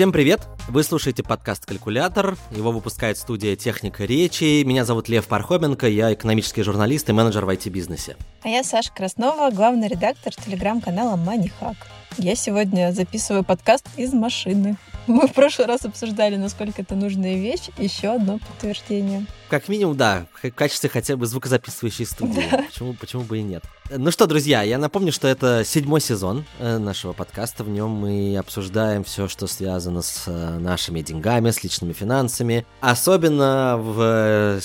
[0.00, 0.40] Всем привет!
[0.66, 2.34] Вы слушаете подкаст «Калькулятор».
[2.52, 4.62] Его выпускает студия «Техника речи».
[4.64, 8.16] Меня зовут Лев Пархоменко, я экономический журналист и менеджер в IT-бизнесе.
[8.40, 11.76] А я Саша Краснова, главный редактор телеграм-канала «Манихак».
[12.18, 14.76] Я сегодня записываю подкаст из машины.
[15.06, 17.70] Мы в прошлый раз обсуждали, насколько это нужная вещь.
[17.78, 19.26] Еще одно подтверждение.
[19.48, 22.46] Как минимум, да, в качестве хотя бы звукозаписывающей студии.
[22.50, 22.58] Да.
[22.58, 23.64] Почему, почему бы и нет?
[23.90, 27.64] Ну что, друзья, я напомню, что это седьмой сезон э, нашего подкаста.
[27.64, 32.64] В нем мы обсуждаем все, что связано с э, нашими деньгами, с личными финансами.
[32.80, 34.60] Особенно в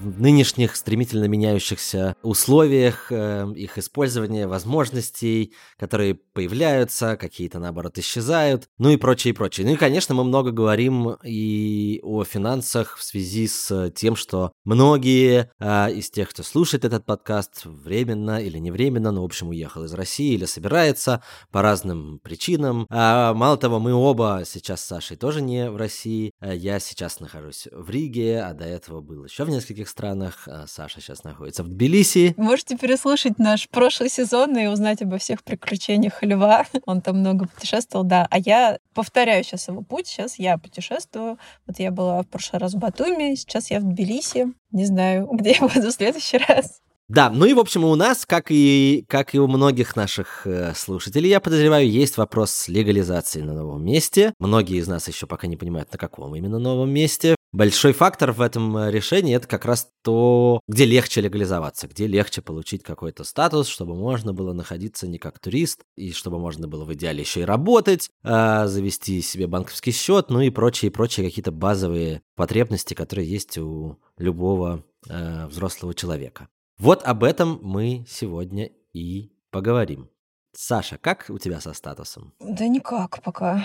[0.00, 8.90] в нынешних стремительно меняющихся условиях э, их использования, возможностей, которые появляются, какие-то, наоборот, исчезают, ну
[8.90, 9.66] и прочее, и прочее.
[9.66, 15.50] Ну и, конечно, мы много говорим и о финансах в связи с тем, что многие
[15.58, 19.94] э, из тех, кто слушает этот подкаст, временно или невременно, ну, в общем, уехал из
[19.94, 22.86] России или собирается по разным причинам.
[22.90, 26.32] А, мало того, мы оба сейчас с Сашей тоже не в России.
[26.40, 30.46] А я сейчас нахожусь в Риге, а до этого был еще в нескольких странах.
[30.46, 32.34] А Саша сейчас находится в Тбилиси.
[32.36, 36.66] Можете переслушать наш прошлый сезон и узнать обо всех приключениях Льва.
[36.86, 38.26] Он там много путешествовал, да.
[38.30, 40.06] А я повторяю сейчас его путь.
[40.06, 41.38] Сейчас я путешествую.
[41.66, 44.52] Вот я была в прошлый раз в Батуми, сейчас я в Тбилиси.
[44.72, 46.80] Не знаю, где я буду в следующий раз.
[47.08, 50.72] Да, ну и, в общем, у нас, как и, как и у многих наших э,
[50.74, 54.32] слушателей, я подозреваю, есть вопрос с легализацией на новом месте.
[54.38, 57.36] Многие из нас еще пока не понимают, на каком именно новом месте.
[57.52, 62.40] Большой фактор в этом э, решении это как раз то, где легче легализоваться, где легче
[62.40, 66.94] получить какой-то статус, чтобы можно было находиться не как турист, и чтобы можно было в
[66.94, 72.22] идеале еще и работать, а, завести себе банковский счет, ну и прочие, прочие какие-то базовые
[72.36, 76.48] потребности, которые есть у любого э, взрослого человека.
[76.78, 80.08] Вот об этом мы сегодня и поговорим.
[80.56, 82.32] Саша, как у тебя со статусом?
[82.40, 83.62] Да никак пока.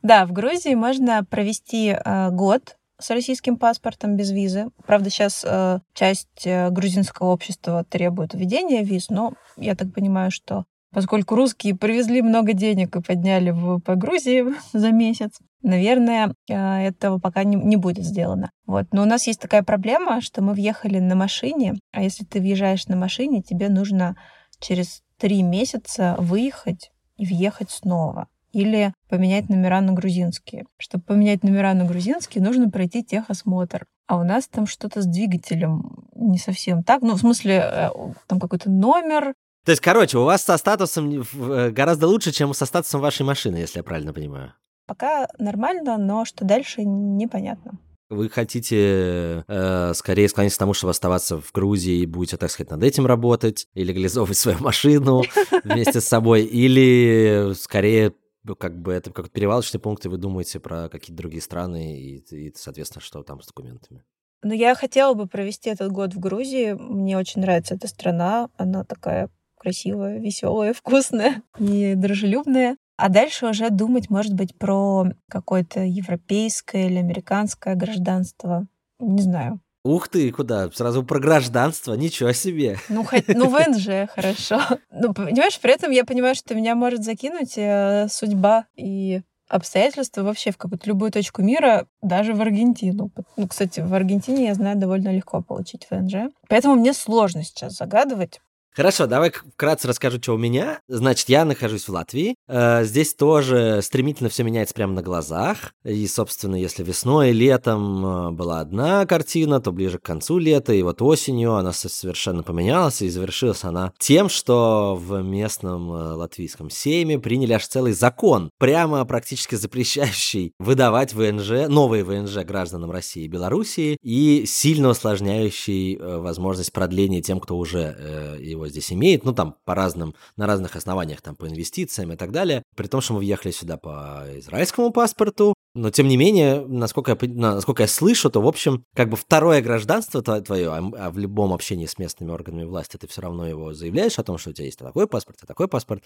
[0.00, 4.70] Да, в Грузии можно провести э, год с российским паспортом без визы.
[4.86, 10.64] Правда, сейчас э, часть э, грузинского общества требует введения виз, но я так понимаю, что
[10.92, 17.18] поскольку русские привезли много денег и подняли в по Грузии за месяц, наверное, э, этого
[17.18, 18.50] пока не, не будет сделано.
[18.66, 18.86] Вот.
[18.92, 22.86] Но у нас есть такая проблема, что мы въехали на машине, а если ты въезжаешь
[22.88, 24.16] на машине, тебе нужно
[24.60, 30.66] через три месяца выехать и въехать снова или поменять номера на грузинские.
[30.78, 33.86] Чтобы поменять номера на грузинские, нужно пройти техосмотр.
[34.06, 37.02] А у нас там что-то с двигателем не совсем так.
[37.02, 37.90] Ну, в смысле, э,
[38.26, 39.34] там какой-то номер.
[39.64, 43.56] То есть, короче, у вас со статусом э, гораздо лучше, чем со статусом вашей машины,
[43.56, 44.54] если я правильно понимаю.
[44.86, 47.78] Пока нормально, но что дальше, непонятно.
[48.10, 52.70] Вы хотите э, скорее склониться к тому, чтобы оставаться в Грузии и будете, так сказать,
[52.70, 55.24] над этим работать, и легализовывать свою машину
[55.64, 58.14] вместе с собой, или скорее
[58.58, 62.52] как бы это как перевалочный пункт, и вы думаете про какие-то другие страны, и, и
[62.54, 64.04] соответственно, что там с документами.
[64.42, 66.72] Ну, я хотела бы провести этот год в Грузии.
[66.72, 68.50] Мне очень нравится эта страна.
[68.56, 72.76] Она такая красивая, веселая, вкусная и дружелюбная.
[72.96, 78.66] А дальше уже думать, может быть, про какое-то европейское или американское гражданство.
[78.98, 79.60] Не знаю.
[79.88, 80.70] Ух ты, куда?
[80.70, 82.76] Сразу про гражданство, ничего себе.
[82.90, 84.60] Ну, хоть, ну ВНЖ, хорошо.
[84.90, 90.50] Ну, понимаешь, при этом я понимаю, что меня может закинуть э, судьба и обстоятельства вообще
[90.50, 93.10] в какую-то любую точку мира, даже в Аргентину.
[93.36, 96.30] Ну, кстати, в Аргентине я знаю довольно легко получить ВНЖ.
[96.48, 98.40] Поэтому мне сложно сейчас загадывать.
[98.78, 100.80] Хорошо, давай вкратце расскажу, что у меня.
[100.86, 102.36] Значит, я нахожусь в Латвии.
[102.46, 105.72] Э, здесь тоже стремительно все меняется прямо на глазах.
[105.84, 110.82] И, собственно, если весной летом э, была одна картина, то ближе к концу лета, и
[110.82, 117.18] вот осенью она совершенно поменялась, и завершилась она тем, что в местном э, латвийском сейме
[117.18, 123.98] приняли аж целый закон, прямо практически запрещающий выдавать ВНЖ, новые ВНЖ гражданам России и Белоруссии,
[124.02, 130.14] и сильно усложняющий возможность продления тем, кто уже его здесь имеет, ну, там, по разным,
[130.36, 132.62] на разных основаниях, там, по инвестициям и так далее.
[132.76, 137.28] При том, что мы въехали сюда по израильскому паспорту, но, тем не менее, насколько я,
[137.28, 141.52] насколько я слышу, то, в общем, как бы второе гражданство твое, а, а в любом
[141.52, 144.64] общении с местными органами власти ты все равно его заявляешь о том, что у тебя
[144.64, 146.02] есть такой паспорт, а такой паспорт.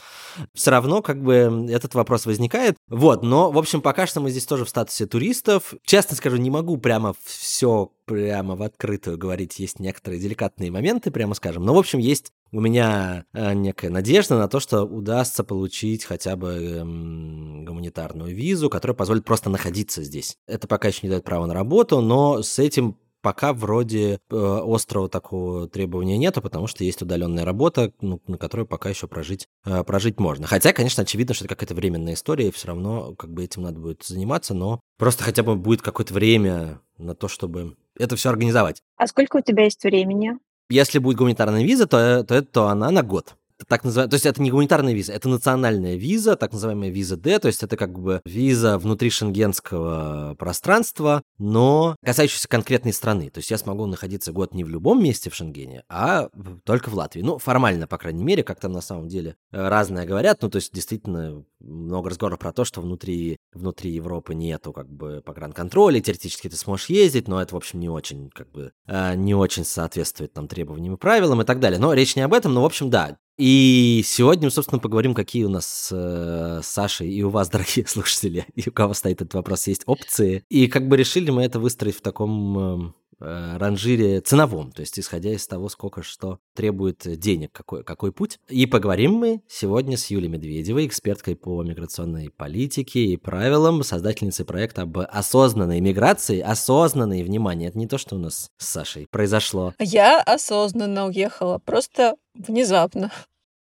[0.53, 2.77] Все равно, как бы, этот вопрос возникает.
[2.91, 5.75] Вот, но, в общем, пока что мы здесь тоже в статусе туристов.
[5.87, 11.35] Честно скажу, не могу прямо все прямо в открытую говорить, есть некоторые деликатные моменты, прямо
[11.35, 11.65] скажем.
[11.65, 16.37] Но, в общем, есть у меня э, некая надежда на то, что удастся получить хотя
[16.37, 20.37] бы э, гуманитарную визу, которая позволит просто находиться здесь.
[20.47, 25.09] Это пока еще не дает права на работу, но с этим пока вроде э, острого
[25.09, 29.83] такого требования нету, потому что есть удаленная работа, ну, на которой пока еще прожить, э,
[29.85, 30.47] прожить можно.
[30.47, 33.81] Хотя, конечно, очевидно, что это какая-то временная история, и все равно как бы этим надо
[33.81, 38.83] будет заниматься, но просто хотя бы будет какое-то время на то, чтобы это все организовать.
[38.97, 40.33] А сколько у тебя есть времени?
[40.69, 43.37] Если будет гуманитарная виза, то, то, то она на год
[43.69, 47.39] так называемая, то есть это не гуманитарная виза, это национальная виза, так называемая виза D,
[47.39, 53.31] то есть это как бы виза внутри шенгенского пространства, но касающаяся конкретной страны.
[53.31, 56.29] То есть я смогу находиться год не в любом месте в Шенгене, а
[56.65, 57.23] только в Латвии.
[57.23, 60.43] Ну, формально, по крайней мере, как там на самом деле э, разное говорят.
[60.43, 65.23] Ну, то есть действительно много разговоров про то, что внутри, внутри Европы нету как бы
[65.25, 69.35] погранконтроля, теоретически ты сможешь ездить, но это, в общем, не очень как бы э, не
[69.35, 71.79] очень соответствует там требованиям и правилам и так далее.
[71.79, 75.45] Но речь не об этом, но, в общем, да, и сегодня мы, собственно, поговорим, какие
[75.45, 79.35] у нас э, с Сашей и у вас, дорогие слушатели, и у кого стоит этот
[79.35, 80.45] вопрос, есть опции.
[80.49, 85.33] И как бы решили мы это выстроить в таком эм, ранжире ценовом, то есть исходя
[85.33, 88.39] из того, сколько что требует денег, какой, какой путь.
[88.49, 94.83] И поговорим мы сегодня с Юлией Медведевой, эксперткой по миграционной политике и правилам, создательницей проекта
[94.83, 96.41] об осознанной миграции.
[96.41, 99.75] Осознанной, внимание, это не то, что у нас с Сашей произошло.
[99.79, 103.11] Я осознанно уехала, просто Внезапно.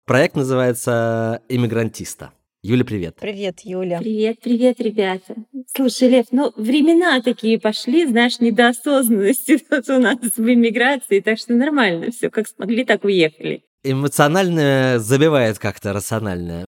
[0.06, 2.32] Проект называется «Иммигрантиста».
[2.64, 3.16] Юля, привет.
[3.20, 3.98] Привет, Юля.
[3.98, 5.34] Привет, привет, ребята.
[5.74, 11.54] Слушай, Лев, ну, времена такие пошли, знаешь, недоосознанности тут у нас в иммиграции, так что
[11.54, 13.64] нормально все, как смогли, так уехали.
[13.82, 16.64] Эмоциональное забивает как-то рациональное.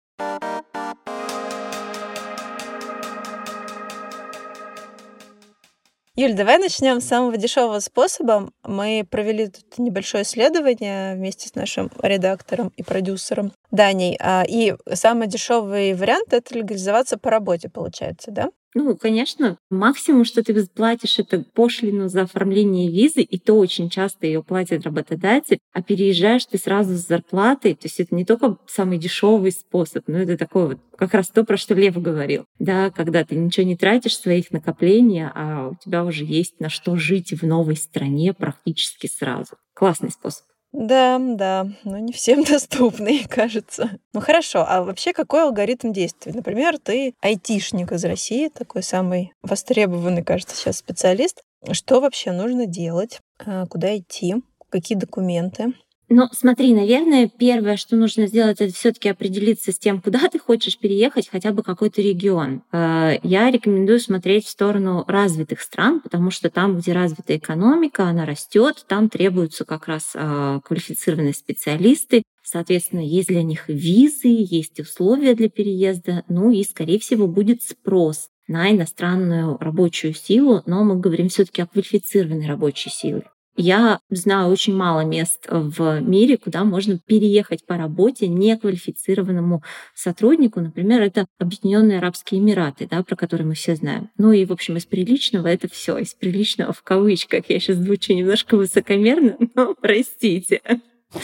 [6.20, 8.50] Юль, давай начнем с самого дешевого способа.
[8.64, 14.18] Мы провели тут небольшое исследование вместе с нашим редактором и продюсером Даней.
[14.18, 18.48] А, и самый дешевый вариант это легализоваться по работе, получается, да?
[18.74, 24.26] Ну, конечно, максимум, что ты платишь, это пошлину за оформление визы, и то очень часто
[24.26, 28.98] ее платит работодатель, а переезжаешь ты сразу с зарплатой, то есть это не только самый
[28.98, 33.24] дешевый способ, но это такой вот как раз то, про что Лев говорил, да, когда
[33.24, 37.46] ты ничего не тратишь своих накоплений, а у тебя уже есть на что жить в
[37.46, 39.56] новой стране практически сразу.
[39.74, 40.44] Классный способ.
[40.72, 43.98] Да, да, но не всем доступный, кажется.
[44.12, 46.32] Ну хорошо, а вообще какой алгоритм действий?
[46.32, 51.42] Например, ты айтишник из России, такой самый востребованный, кажется, сейчас специалист.
[51.72, 53.20] Что вообще нужно делать?
[53.44, 54.36] А, куда идти?
[54.70, 55.72] Какие документы?
[56.10, 60.78] Но смотри, наверное, первое, что нужно сделать, это все-таки определиться с тем, куда ты хочешь
[60.78, 62.62] переехать, хотя бы какой-то регион.
[62.72, 68.24] Э, я рекомендую смотреть в сторону развитых стран, потому что там, где развитая экономика, она
[68.24, 72.22] растет, там требуются как раз э, квалифицированные специалисты.
[72.42, 78.28] Соответственно, есть для них визы, есть условия для переезда, ну и, скорее всего, будет спрос
[78.46, 83.24] на иностранную рабочую силу, но мы говорим все-таки о квалифицированной рабочей силе.
[83.60, 89.64] Я знаю очень мало мест в мире, куда можно переехать по работе неквалифицированному
[89.96, 90.60] сотруднику.
[90.60, 94.10] Например, это Объединенные Арабские Эмираты, да, про которые мы все знаем.
[94.16, 95.98] Ну и, в общем, из приличного это все.
[95.98, 97.46] Из приличного в кавычках.
[97.48, 100.60] Я сейчас звучу немножко высокомерно, но простите.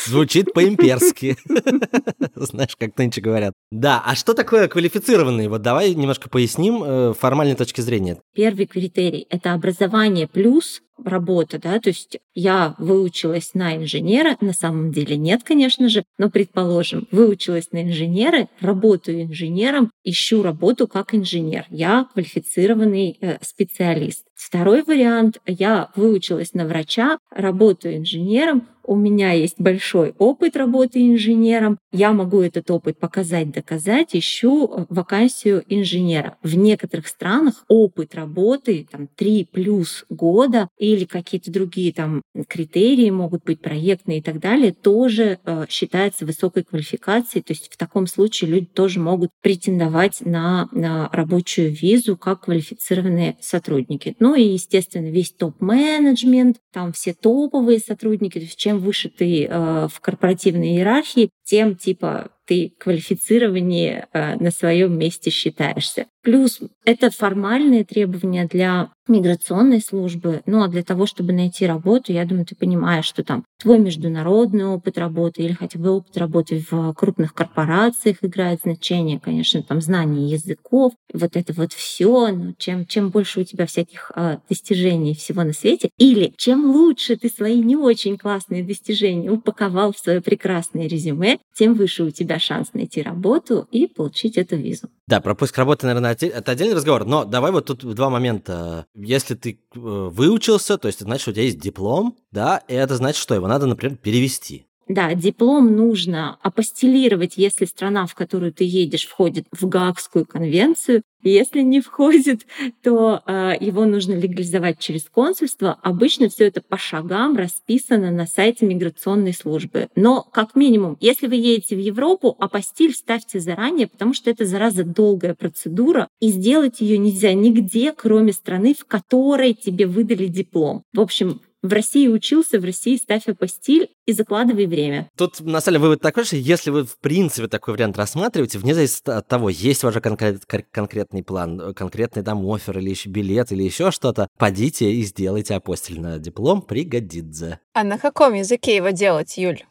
[0.07, 1.37] Звучит по-имперски.
[2.35, 3.53] Знаешь, как нынче говорят.
[3.71, 5.47] Да, а что такое квалифицированный?
[5.47, 8.19] Вот давай немножко поясним э, формальной точки зрения.
[8.35, 14.93] Первый критерий– это образование плюс работа, да, то есть я выучилась на инженера, на самом
[14.93, 21.67] деле нет, конечно же, но, предположим, выучилась на инженера, работаю инженером, ищу работу как инженер,
[21.71, 24.25] я квалифицированный э, специалист.
[24.35, 31.79] Второй вариант, я выучилась на врача, работаю инженером, у меня есть большой опыт работы инженером,
[31.91, 36.37] я могу этот опыт показать, доказать, ищу э, вакансию инженера.
[36.43, 43.45] В некоторых странах опыт работы, там, 3 плюс года или какие-то другие там критерии могут
[43.45, 47.43] быть проектные и так далее, тоже э, считается высокой квалификацией.
[47.43, 53.37] То есть в таком случае люди тоже могут претендовать на, на рабочую визу как квалифицированные
[53.41, 54.17] сотрудники.
[54.19, 59.89] Ну и, естественно, весь топ-менеджмент, там все топовые сотрудники, то есть чем выше ты э,
[59.91, 66.07] в корпоративной иерархии, тем типа ты квалифицированнее э, на своем месте считаешься.
[66.23, 70.43] Плюс это формальные требования для миграционной службы.
[70.47, 74.67] Ну а для того, чтобы найти работу, я думаю, ты понимаешь, что там твой международный
[74.67, 80.29] опыт работы или хотя бы опыт работы в крупных корпорациях играет значение, конечно, там знание
[80.29, 82.29] языков, вот это вот все.
[82.29, 87.17] Ну, чем, чем больше у тебя всяких э, достижений всего на свете, или чем лучше
[87.17, 92.39] ты свои не очень классные достижения упаковал в свое прекрасное резюме, тем выше у тебя
[92.39, 94.91] шанс найти работу и получить эту визу.
[95.07, 98.87] Да, про поиск работы, наверное, это отдельный разговор, но давай вот тут два момента.
[98.95, 102.97] Если ты э, выучился, то есть это значит, у тебя есть диплом, да, и это
[102.97, 104.67] значит, что его надо, например, перевести.
[104.89, 111.03] Да, диплом нужно апостелировать, если страна, в которую ты едешь, входит в Гаагскую конвенцию.
[111.23, 112.43] Если не входит,
[112.83, 115.79] то э, его нужно легализовать через консульство.
[115.83, 119.89] Обычно все это по шагам расписано на сайте миграционной службы.
[119.97, 124.85] Но как минимум, если вы едете в Европу, апостиль ставьте заранее, потому что это зараза
[124.85, 130.83] долгая процедура, и сделать ее нельзя нигде, кроме страны, в которой тебе выдали диплом.
[130.93, 135.11] В общем, в России учился, в России ставь апостиль и закладывай время.
[135.17, 138.75] Тут, на самом деле, вывод такой, что если вы, в принципе, такой вариант рассматриваете, вне
[138.75, 143.09] зависимости от того, есть у вас же конкрет, конкретный план, конкретный там офер или еще
[143.09, 147.61] билет или еще что-то, подите и сделайте апостиль на диплом, пригодится.
[147.73, 149.65] А на каком языке его делать, Юль?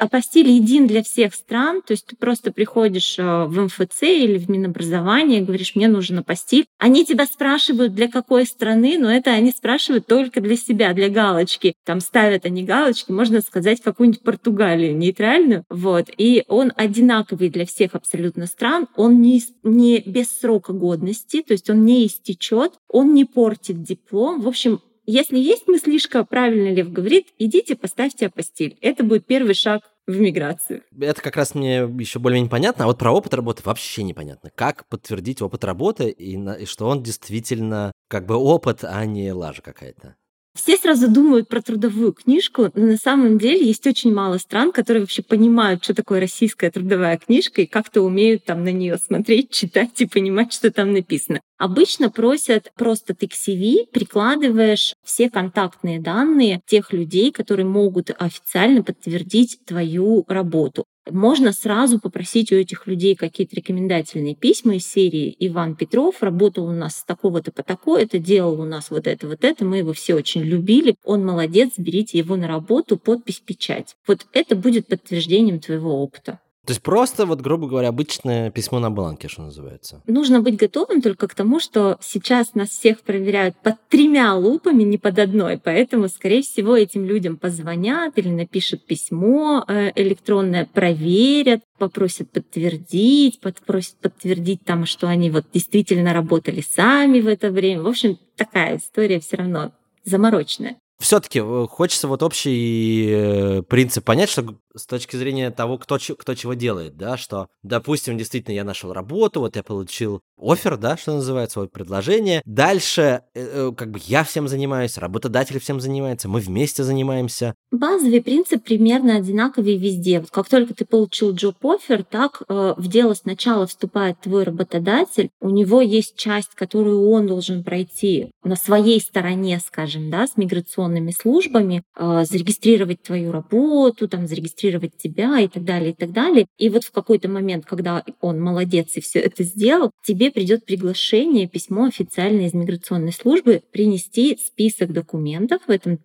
[0.00, 4.48] Апостиль един для всех стран, то есть ты просто приходишь э, в МФЦ или в
[4.48, 6.64] Минобразование, говоришь, мне нужен апостиль.
[6.78, 11.74] Они тебя спрашивают, для какой страны, но это они спрашивают только для себя, для галочки.
[11.84, 15.64] Там ставят они галочки, можно сказать, какую-нибудь Португалию нейтральную.
[15.68, 16.06] Вот.
[16.16, 18.88] И он одинаковый для всех абсолютно стран.
[18.96, 24.40] Он не, не без срока годности, то есть он не истечет, он не портит диплом.
[24.40, 24.80] В общем,
[25.10, 28.78] если есть мыслишка, правильно Лев говорит, идите поставьте апостиль.
[28.80, 30.82] Это будет первый шаг в миграцию.
[31.00, 34.50] Это как раз мне еще более-менее понятно, а вот про опыт работы вообще непонятно.
[34.54, 39.32] Как подтвердить опыт работы и, на, и что он действительно как бы опыт, а не
[39.32, 40.16] лажа какая-то?
[40.62, 45.00] Все сразу думают про трудовую книжку, но на самом деле есть очень мало стран, которые
[45.00, 49.98] вообще понимают, что такое российская трудовая книжка и как-то умеют там на нее смотреть, читать
[50.02, 51.40] и понимать, что там написано.
[51.56, 58.82] Обычно просят просто ты к CV прикладываешь все контактные данные тех людей, которые могут официально
[58.82, 60.84] подтвердить твою работу.
[61.10, 66.72] Можно сразу попросить у этих людей какие-то рекомендательные письма из серии «Иван Петров работал у
[66.72, 69.92] нас с такого-то по такое, это делал у нас вот это, вот это, мы его
[69.92, 73.96] все очень любили, он молодец, берите его на работу, подпись, печать».
[74.06, 76.40] Вот это будет подтверждением твоего опыта.
[76.66, 80.02] То есть просто, вот, грубо говоря, обычное письмо на бланке, что называется.
[80.06, 84.98] Нужно быть готовым только к тому, что сейчас нас всех проверяют под тремя лупами, не
[84.98, 85.58] под одной.
[85.58, 93.96] Поэтому, скорее всего, этим людям позвонят или напишут письмо э, электронное, проверят, попросят подтвердить, попросят
[93.96, 97.82] подтвердить там, что они вот действительно работали сами в это время.
[97.82, 99.72] В общем, такая история все равно
[100.04, 105.98] замороченная все-таки э, хочется вот общий э, принцип понять, что с точки зрения того, кто,
[105.98, 110.96] кто чего делает, да, что, допустим, действительно я нашел работу, вот я получил офер, да,
[110.96, 112.42] что называется, вот предложение.
[112.44, 117.54] Дальше, э, как бы я всем занимаюсь, работодатель всем занимается, мы вместе занимаемся.
[117.70, 120.20] Базовый принцип примерно одинаковый везде.
[120.20, 125.50] Вот как только ты получил джоб-офер, так э, в дело сначала вступает твой работодатель, у
[125.50, 131.82] него есть часть, которую он должен пройти на своей стороне, скажем, да, с миграционными службами,
[131.96, 134.59] э, зарегистрировать твою работу, там, зарегистрировать
[134.96, 136.46] тебя и так далее, и так далее.
[136.58, 141.48] И вот в какой-то момент, когда он молодец и все это сделал, тебе придет приглашение,
[141.48, 145.62] письмо официальное из миграционной службы принести список документов.
[145.66, 145.98] В этом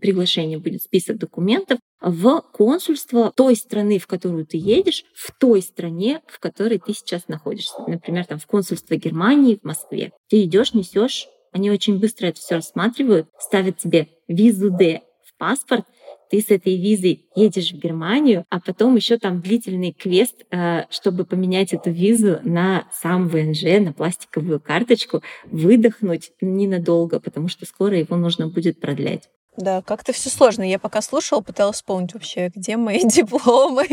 [0.00, 6.20] приглашении будет список документов в консульство той страны, в которую ты едешь, в той стране,
[6.26, 7.76] в которой ты сейчас находишься.
[7.86, 10.12] Например, там в консульство Германии в Москве.
[10.28, 15.86] Ты идешь, несешь, они очень быстро это все рассматривают, ставят тебе визу Д в паспорт,
[16.34, 21.24] ты с этой визой едешь в Германию, а потом еще там длительный квест, э, чтобы
[21.24, 28.16] поменять эту визу на сам ВНЖ, на пластиковую карточку, выдохнуть ненадолго, потому что скоро его
[28.16, 29.28] нужно будет продлять.
[29.56, 30.68] Да, как-то все сложно.
[30.68, 33.86] Я пока слушала, пыталась вспомнить вообще, где мои дипломы,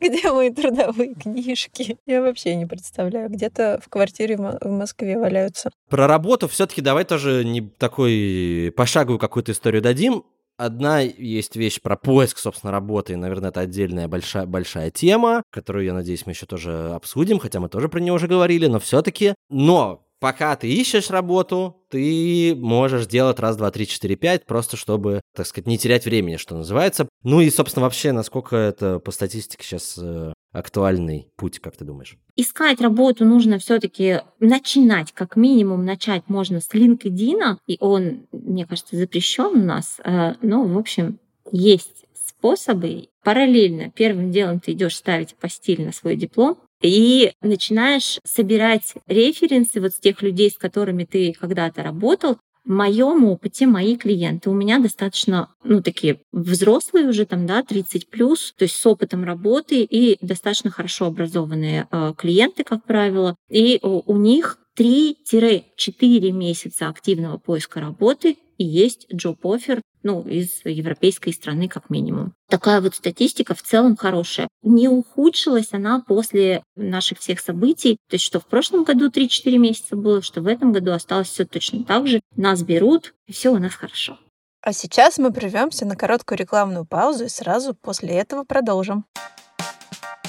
[0.00, 1.98] где мои трудовые книжки.
[2.06, 3.28] Я вообще не представляю.
[3.28, 5.70] Где-то в квартире в Москве валяются.
[5.90, 10.24] Про работу все-таки давай тоже не такой пошаговую какую-то историю дадим.
[10.62, 15.92] Одна есть вещь про поиск, собственно, работы, наверное, это отдельная большая, большая тема, которую, я
[15.92, 19.34] надеюсь, мы еще тоже обсудим, хотя мы тоже про нее уже говорили, но все-таки.
[19.50, 25.20] Но пока ты ищешь работу, ты можешь делать раз, два, три, четыре, пять, просто чтобы,
[25.34, 27.08] так сказать, не терять времени, что называется.
[27.24, 32.16] Ну и, собственно, вообще, насколько это по статистике сейчас э, актуальный путь, как ты думаешь?
[32.36, 38.96] Искать работу нужно все-таки начинать, как минимум начать можно с LinkedIn, и он, мне кажется,
[38.96, 41.18] запрещен у нас, э, но, в общем,
[41.50, 43.08] есть способы.
[43.24, 49.92] Параллельно первым делом ты идешь ставить постель на свой диплом, и начинаешь собирать референсы вот
[49.94, 54.78] с тех людей, с которыми ты когда-то работал, В моем опыте мои клиенты у меня
[54.78, 60.16] достаточно, ну, такие взрослые уже там, да, 30 плюс, то есть с опытом работы и
[60.24, 63.34] достаточно хорошо образованные э, клиенты, как правило.
[63.48, 71.30] И у, у них 3-4 месяца активного поиска работы и есть job-offer, ну, из европейской
[71.32, 72.34] страны как минимум.
[72.48, 74.48] Такая вот статистика в целом хорошая.
[74.62, 79.96] Не ухудшилась она после наших всех событий, то есть что в прошлом году 3-4 месяца
[79.96, 82.20] было, что в этом году осталось все точно так же.
[82.36, 84.18] Нас берут, и все у нас хорошо.
[84.64, 89.04] А сейчас мы прервемся на короткую рекламную паузу и сразу после этого продолжим.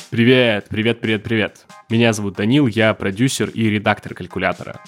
[0.10, 1.66] Привет, привет, привет, привет.
[1.90, 4.80] Меня зовут Данил, я продюсер и редактор калькулятора.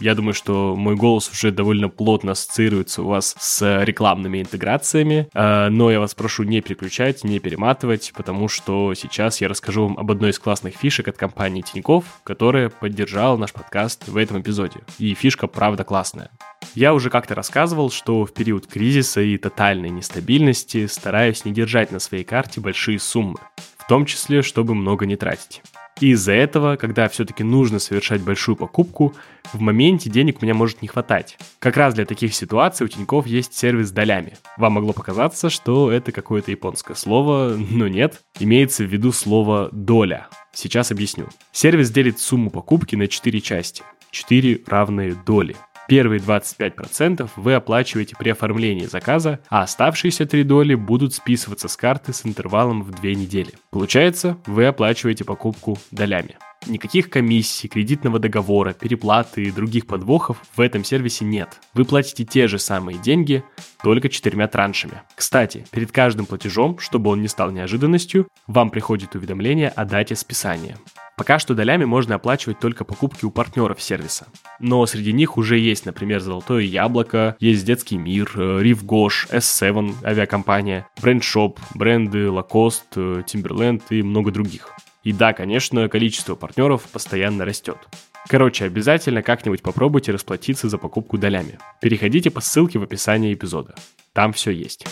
[0.00, 5.68] Я думаю, что мой голос уже довольно плотно ассоциируется у вас с рекламными интеграциями, э,
[5.68, 10.10] но я вас прошу не переключать, не перематывать, потому что сейчас я расскажу вам об
[10.10, 14.80] одной из классных фишек от компании Тиньков, которая поддержала наш подкаст в этом эпизоде.
[14.98, 16.30] И фишка правда классная.
[16.74, 22.00] Я уже как-то рассказывал, что в период кризиса и тотальной нестабильности стараюсь не держать на
[22.00, 23.38] своей карте большие суммы,
[23.76, 25.62] в том числе, чтобы много не тратить.
[26.00, 29.14] И из-за этого, когда все-таки нужно совершать большую покупку,
[29.52, 31.38] в моменте денег у меня может не хватать.
[31.60, 34.36] Как раз для таких ситуаций у Тиньков есть сервис с долями.
[34.56, 38.22] Вам могло показаться, что это какое-то японское слово, но нет.
[38.40, 40.28] Имеется в виду слово «доля».
[40.52, 41.28] Сейчас объясню.
[41.52, 43.82] Сервис делит сумму покупки на 4 части.
[44.10, 45.56] 4 равные доли.
[45.86, 52.12] Первые 25% вы оплачиваете при оформлении заказа, а оставшиеся 3 доли будут списываться с карты
[52.12, 53.52] с интервалом в 2 недели.
[53.70, 56.36] Получается, вы оплачиваете покупку долями.
[56.66, 61.60] Никаких комиссий, кредитного договора, переплаты и других подвохов в этом сервисе нет.
[61.74, 63.44] Вы платите те же самые деньги,
[63.82, 65.02] только четырьмя траншами.
[65.14, 70.78] Кстати, перед каждым платежом, чтобы он не стал неожиданностью, вам приходит уведомление о дате списания.
[71.16, 74.26] Пока что долями можно оплачивать только покупки у партнеров сервиса.
[74.58, 80.88] Но среди них уже есть, например, Золотое Яблоко, есть Детский Мир, Рив Гош, S7 авиакомпания,
[81.00, 84.72] Брендшоп, бренды Lacoste, Timberland и много других.
[85.04, 87.76] И да, конечно, количество партнеров постоянно растет.
[88.26, 91.58] Короче, обязательно как-нибудь попробуйте расплатиться за покупку долями.
[91.80, 93.74] Переходите по ссылке в описании эпизода.
[94.14, 94.86] Там все есть.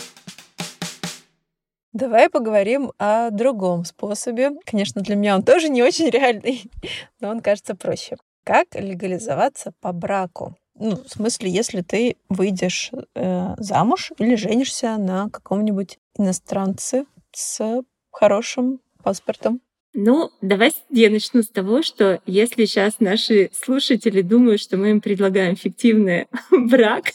[1.93, 4.51] Давай поговорим о другом способе.
[4.65, 6.63] Конечно, для меня он тоже не очень реальный,
[7.19, 8.17] но он кажется проще.
[8.43, 10.55] Как легализоваться по браку?
[10.75, 18.79] Ну, в смысле, если ты выйдешь э, замуж или женишься на каком-нибудь иностранце с хорошим
[19.03, 19.61] паспортом.
[19.95, 25.01] Ну, давай я начну с того, что если сейчас наши слушатели думают, что мы им
[25.01, 27.11] предлагаем фиктивный брак,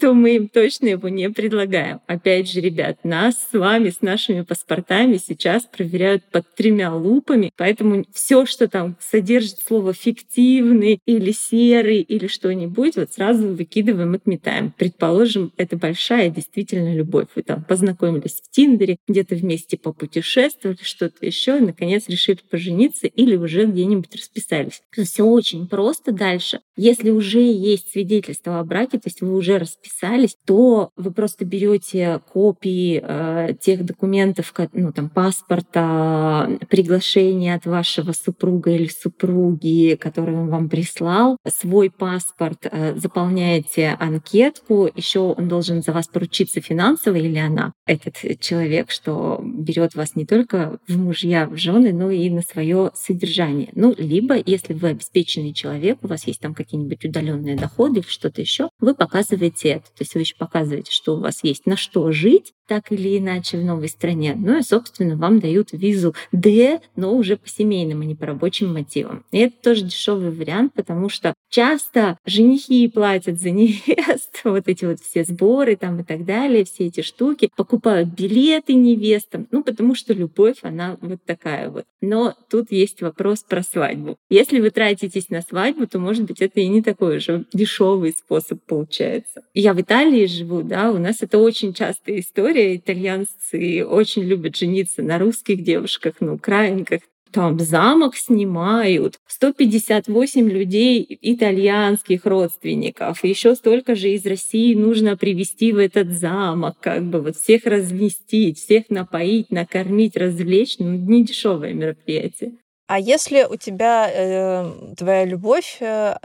[0.00, 2.00] то мы им точно его не предлагаем.
[2.06, 8.06] Опять же, ребят, нас с вами, с нашими паспортами сейчас проверяют под тремя лупами, поэтому
[8.14, 14.72] все, что там содержит слово фиктивный или серый или что-нибудь, вот сразу выкидываем, отметаем.
[14.78, 17.26] Предположим, это большая действительно любовь.
[17.34, 23.36] Вы там познакомились в Тиндере, где-то вместе попутешествовали, что-то еще, и наконец решили пожениться или
[23.36, 24.82] уже где-нибудь расписались.
[24.90, 26.60] Все очень просто дальше.
[26.76, 32.20] Если уже есть свидетельство о браке, то есть вы уже расписались, то вы просто берете
[32.32, 40.48] копии э, тех документов, ну там паспорта, приглашения от вашего супруга или супруги, который он
[40.48, 47.38] вам прислал, свой паспорт, э, заполняете анкетку, еще он должен за вас поручиться финансово или
[47.38, 52.42] она, этот человек, что берет вас не только в мужья, в жены, но и на
[52.42, 53.68] свое содержание.
[53.74, 58.40] Ну, либо, если вы обеспеченный человек, у вас есть там какие-нибудь удаленные доходы или что-то
[58.40, 59.86] еще, вы показываете это.
[59.86, 63.58] То есть вы еще показываете, что у вас есть на что жить, так или иначе
[63.58, 64.34] в новой стране.
[64.36, 68.72] Ну и, собственно, вам дают визу D, но уже по семейным, а не по рабочим
[68.72, 69.24] мотивам.
[69.30, 75.00] И это тоже дешевый вариант, потому что часто женихи платят за невест, вот эти вот
[75.00, 80.12] все сборы там и так далее, все эти штуки, покупают билеты невестам, ну потому что
[80.14, 81.84] любовь, она вот такая вот.
[82.00, 84.16] Но тут есть вопрос про свадьбу.
[84.28, 88.60] Если вы тратитесь на свадьбу, то, может быть, это и не такой уже дешевый способ
[88.66, 89.42] получается.
[89.54, 92.76] Я в Италии живу, да, у нас это очень частая история, история.
[92.76, 97.00] Итальянцы очень любят жениться на русских девушках, на украинках.
[97.32, 105.78] Там замок снимают, 158 людей итальянских родственников, еще столько же из России нужно привести в
[105.78, 110.76] этот замок, как бы вот всех разместить, всех напоить, накормить, развлечь.
[110.78, 112.52] Ну, не дешевое мероприятие.
[112.86, 116.16] А если у тебя э, твоя любовь э,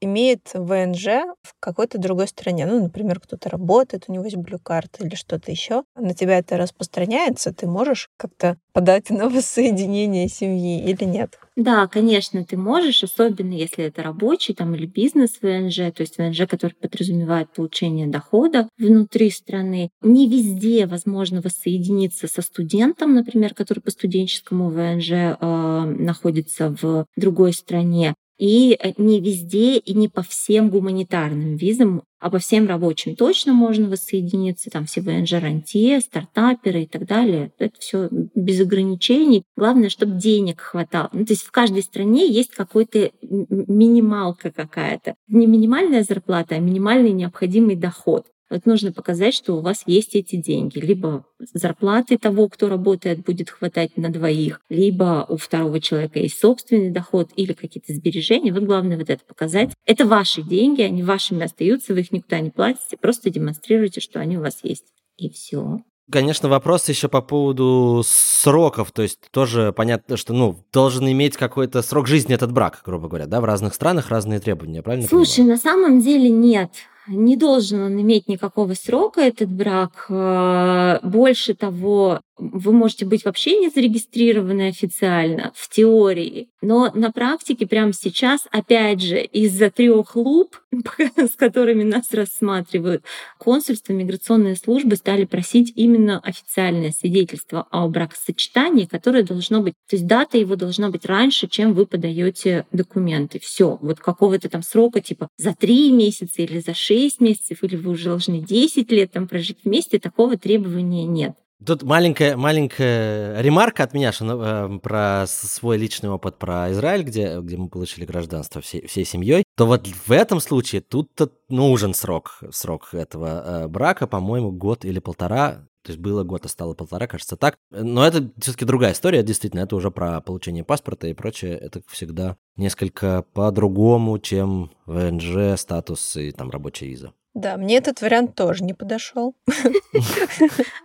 [0.00, 5.14] имеет ВНЖ в какой-то другой стране, ну, например, кто-то работает, у него есть блю-карта или
[5.14, 11.38] что-то еще, на тебя это распространяется, ты можешь как-то подать на воссоединение семьи или нет?
[11.56, 16.48] Да, конечно, ты можешь, особенно если это рабочий там, или бизнес ВНЖ, то есть ВНЖ,
[16.48, 19.90] который подразумевает получение дохода внутри страны.
[20.02, 25.36] Не везде возможно воссоединиться со студентом, например, который по студенческому ВНЖ э,
[25.84, 28.14] находится в другой стране.
[28.38, 33.52] И э, не везде и не по всем гуманитарным визам, а по всем рабочим точно
[33.52, 34.70] можно воссоединиться.
[34.70, 37.52] Там все ВНЖ-рантье, стартаперы и так далее.
[37.58, 39.44] Это все без ограничений.
[39.56, 41.10] Главное, чтобы денег хватало.
[41.12, 45.14] Ну, то есть в каждой стране есть какой-то минималка какая-то.
[45.28, 48.26] Не минимальная зарплата, а минимальный необходимый доход.
[48.54, 50.78] Вот нужно показать, что у вас есть эти деньги.
[50.78, 56.90] Либо зарплаты того, кто работает, будет хватать на двоих, либо у второго человека есть собственный
[56.90, 58.52] доход или какие-то сбережения.
[58.52, 59.70] Вот главное вот это показать.
[59.86, 64.38] Это ваши деньги, они вашими остаются, вы их никуда не платите, просто демонстрируйте, что они
[64.38, 64.84] у вас есть.
[65.16, 65.80] И все.
[66.08, 71.82] Конечно, вопрос еще по поводу сроков, то есть тоже понятно, что, ну, должен иметь какой-то
[71.82, 75.08] срок жизни этот брак, грубо говоря, да, в разных странах разные требования, правильно?
[75.08, 75.56] Слушай, понимаю?
[75.56, 76.70] на самом деле нет
[77.06, 80.06] не должен он иметь никакого срока, этот брак.
[80.08, 87.66] Э, больше того, вы можете быть вообще не зарегистрированы официально в теории, но на практике
[87.66, 90.56] прямо сейчас, опять же, из-за трех луп,
[91.16, 93.04] с которыми нас рассматривают,
[93.38, 100.06] консульство, миграционные службы стали просить именно официальное свидетельство о бракосочетании, которое должно быть, то есть
[100.06, 103.38] дата его должна быть раньше, чем вы подаете документы.
[103.38, 107.92] Все, вот какого-то там срока, типа за три месяца или за шесть месяцев, или вы
[107.92, 111.34] уже должны 10 лет там прожить вместе, такого требования нет.
[111.64, 117.40] Тут маленькая, маленькая ремарка от меня что, э, про свой личный опыт про Израиль, где,
[117.40, 119.44] где мы получили гражданство всей, всей семьей.
[119.56, 124.98] То вот в этом случае тут-то нужен срок, срок этого э, брака, по-моему, год или
[124.98, 125.66] полтора.
[125.84, 127.56] То есть было год, а стало полтора, кажется так.
[127.70, 129.60] Но это все-таки другая история, действительно.
[129.60, 131.58] Это уже про получение паспорта и прочее.
[131.58, 137.12] Это всегда несколько по-другому, чем ВНЖ, статус и там рабочая виза.
[137.34, 139.34] Да, мне этот вариант тоже не подошел.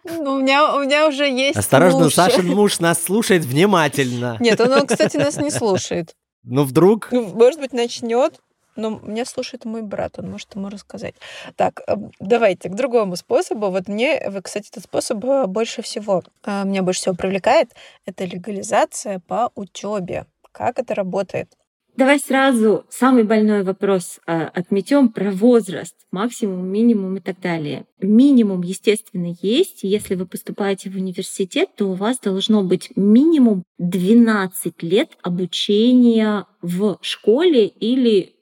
[0.04, 2.14] Ну, у меня, у меня уже есть Осторожно, муж.
[2.14, 4.38] Сашин муж нас слушает внимательно.
[4.40, 6.16] Нет, он, кстати, нас не слушает.
[6.44, 7.10] Ну, вдруг?
[7.12, 8.40] Ну, может быть, начнет,
[8.80, 11.16] но меня слушает мой брат, он может ему рассказать.
[11.56, 13.70] Так, э, давайте к другому способу.
[13.70, 17.70] Вот мне, кстати, этот способ э, больше всего, э, меня больше всего привлекает,
[18.06, 20.26] это легализация по учебе.
[20.52, 21.54] Как это работает?
[22.00, 27.86] Давай сразу самый больной вопрос э, отметем про возраст, максимум, минимум и так далее.
[28.00, 29.84] Минимум, естественно, есть.
[29.84, 37.00] Если вы поступаете в университет, то у вас должно быть минимум 12 лет обучения в
[37.02, 38.34] школе или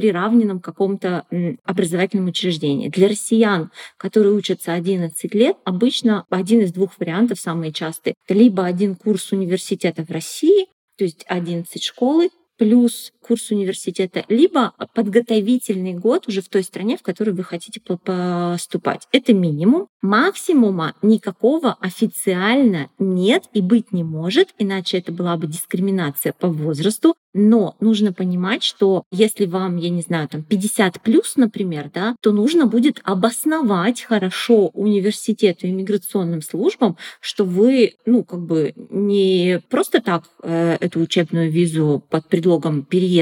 [0.00, 1.26] приравненном каком-то
[1.62, 2.88] образовательном учреждении.
[2.88, 8.14] Для россиян, которые учатся 11 лет, обычно один из двух вариантов самые частые.
[8.26, 14.72] Это либо один курс университета в России, то есть 11 школы, плюс курс университета, либо
[14.92, 19.06] подготовительный год уже в той стране, в которой вы хотите поступать.
[19.12, 19.86] Это минимум.
[20.02, 27.14] Максимума никакого официально нет и быть не может, иначе это была бы дискриминация по возрасту.
[27.32, 32.32] Но нужно понимать, что если вам, я не знаю, там 50 плюс, например, да, то
[32.32, 40.00] нужно будет обосновать хорошо университету и миграционным службам, что вы, ну, как бы не просто
[40.00, 43.19] так э, эту учебную визу под предлогом переезда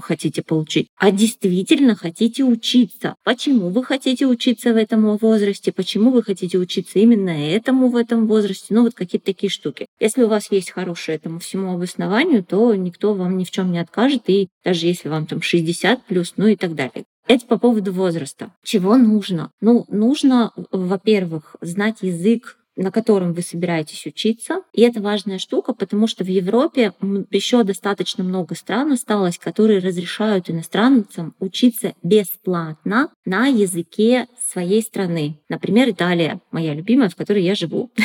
[0.00, 3.14] хотите получить, а действительно хотите учиться.
[3.24, 5.72] Почему вы хотите учиться в этом возрасте?
[5.72, 8.66] Почему вы хотите учиться именно этому в этом возрасте?
[8.70, 9.86] Ну, вот какие-то такие штуки.
[9.98, 13.78] Если у вас есть хорошее этому всему обоснованию, то никто вам ни в чем не
[13.78, 17.04] откажет, и даже если вам там 60 плюс, ну и так далее.
[17.26, 18.50] Это по поводу возраста.
[18.64, 19.52] Чего нужно?
[19.60, 24.62] Ну, нужно, во-первых, знать язык на котором вы собираетесь учиться.
[24.72, 26.92] И это важная штука, потому что в Европе
[27.30, 35.40] еще достаточно много стран осталось, которые разрешают иностранцам учиться бесплатно на языке своей страны.
[35.48, 37.90] Например, Италия, моя любимая, в которой я живу.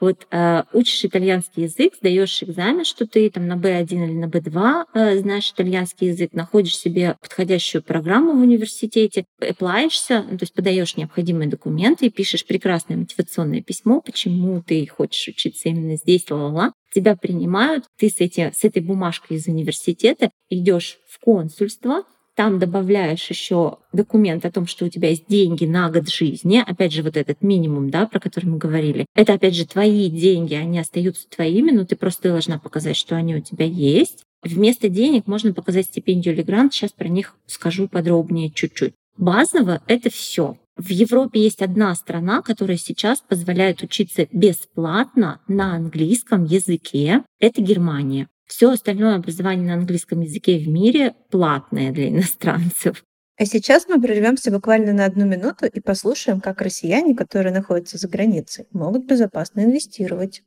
[0.00, 4.84] Вот э, учишь итальянский язык, сдаешь экзамен, что ты там на B1 или на B2
[4.94, 10.96] э, знаешь итальянский язык, находишь себе подходящую программу в университете, эплаешься, ну, то есть подаешь
[10.96, 16.72] необходимые документы и пишешь прекрасное мотивационное письмо, почему ты хочешь учиться именно здесь, ла-ла-ла.
[16.92, 23.28] Тебя принимают, ты с, эти, с этой бумажкой из университета идешь в консульство, там добавляешь
[23.28, 27.16] еще документ о том, что у тебя есть деньги на год жизни, опять же, вот
[27.16, 31.70] этот минимум, да, про который мы говорили, это, опять же, твои деньги, они остаются твоими,
[31.70, 34.24] но ты просто должна показать, что они у тебя есть.
[34.42, 38.94] Вместо денег можно показать стипендию или грант, сейчас про них скажу подробнее чуть-чуть.
[39.18, 40.56] Базово это все.
[40.76, 47.22] В Европе есть одна страна, которая сейчас позволяет учиться бесплатно на английском языке.
[47.38, 48.28] Это Германия.
[48.46, 53.04] Все остальное образование на английском языке в мире платное для иностранцев.
[53.36, 58.08] А сейчас мы прервемся буквально на одну минуту и послушаем, как россияне, которые находятся за
[58.08, 60.42] границей, могут безопасно инвестировать.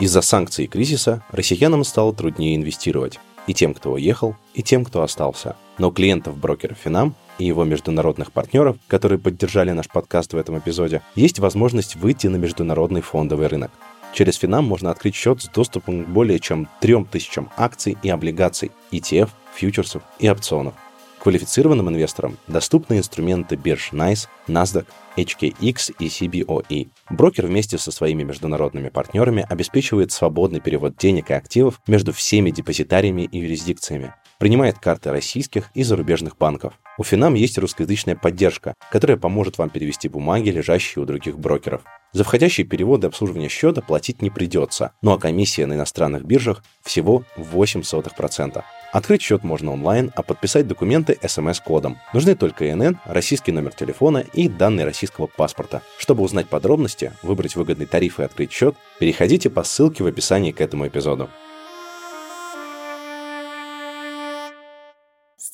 [0.00, 3.18] Из-за санкций и кризиса россиянам стало труднее инвестировать.
[3.48, 5.56] И тем, кто уехал, и тем, кто остался.
[5.78, 11.02] Но клиентов брокера Финам и его международных партнеров, которые поддержали наш подкаст в этом эпизоде,
[11.16, 13.72] есть возможность выйти на международный фондовый рынок.
[14.12, 19.30] Через Финам можно открыть счет с доступом к более чем 3000 акций и облигаций, ETF,
[19.54, 20.74] фьючерсов и опционов–
[21.18, 26.88] Квалифицированным инвесторам доступны инструменты бирж NICE, NASDAQ, HKX и CBOE.
[27.10, 33.22] Брокер вместе со своими международными партнерами обеспечивает свободный перевод денег и активов между всеми депозитариями
[33.22, 36.74] и юрисдикциями, принимает карты российских и зарубежных банков.
[36.98, 41.82] У Финам есть русскоязычная поддержка, которая поможет вам перевести бумаги, лежащие у других брокеров.
[42.12, 46.64] За входящие переводы и обслуживание счета платить не придется, ну а комиссия на иностранных биржах
[46.82, 48.62] всего 0,08%.
[48.92, 51.98] Открыть счет можно онлайн, а подписать документы смс-кодом.
[52.14, 55.82] Нужны только ИНН, российский номер телефона и данные российского паспорта.
[55.98, 60.62] Чтобы узнать подробности, выбрать выгодный тариф и открыть счет, переходите по ссылке в описании к
[60.62, 61.28] этому эпизоду.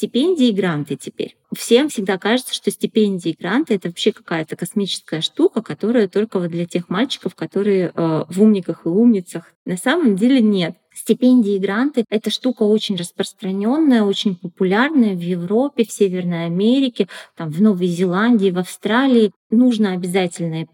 [0.05, 1.35] Стипендии и гранты теперь.
[1.57, 6.51] Всем всегда кажется, что стипендии и гранты— это вообще какая-то космическая штука, которая только вот
[6.51, 9.54] для тех мальчиков, которые э, в умниках и умницах.
[9.65, 10.77] На самом деле нет.
[10.95, 17.51] Стипендии и гранты— это штука очень распространенная, очень популярная в Европе, в Северной Америке, там,
[17.51, 19.33] в Новой Зеландии, в Австралии.
[19.51, 20.67] Нужно обязательно и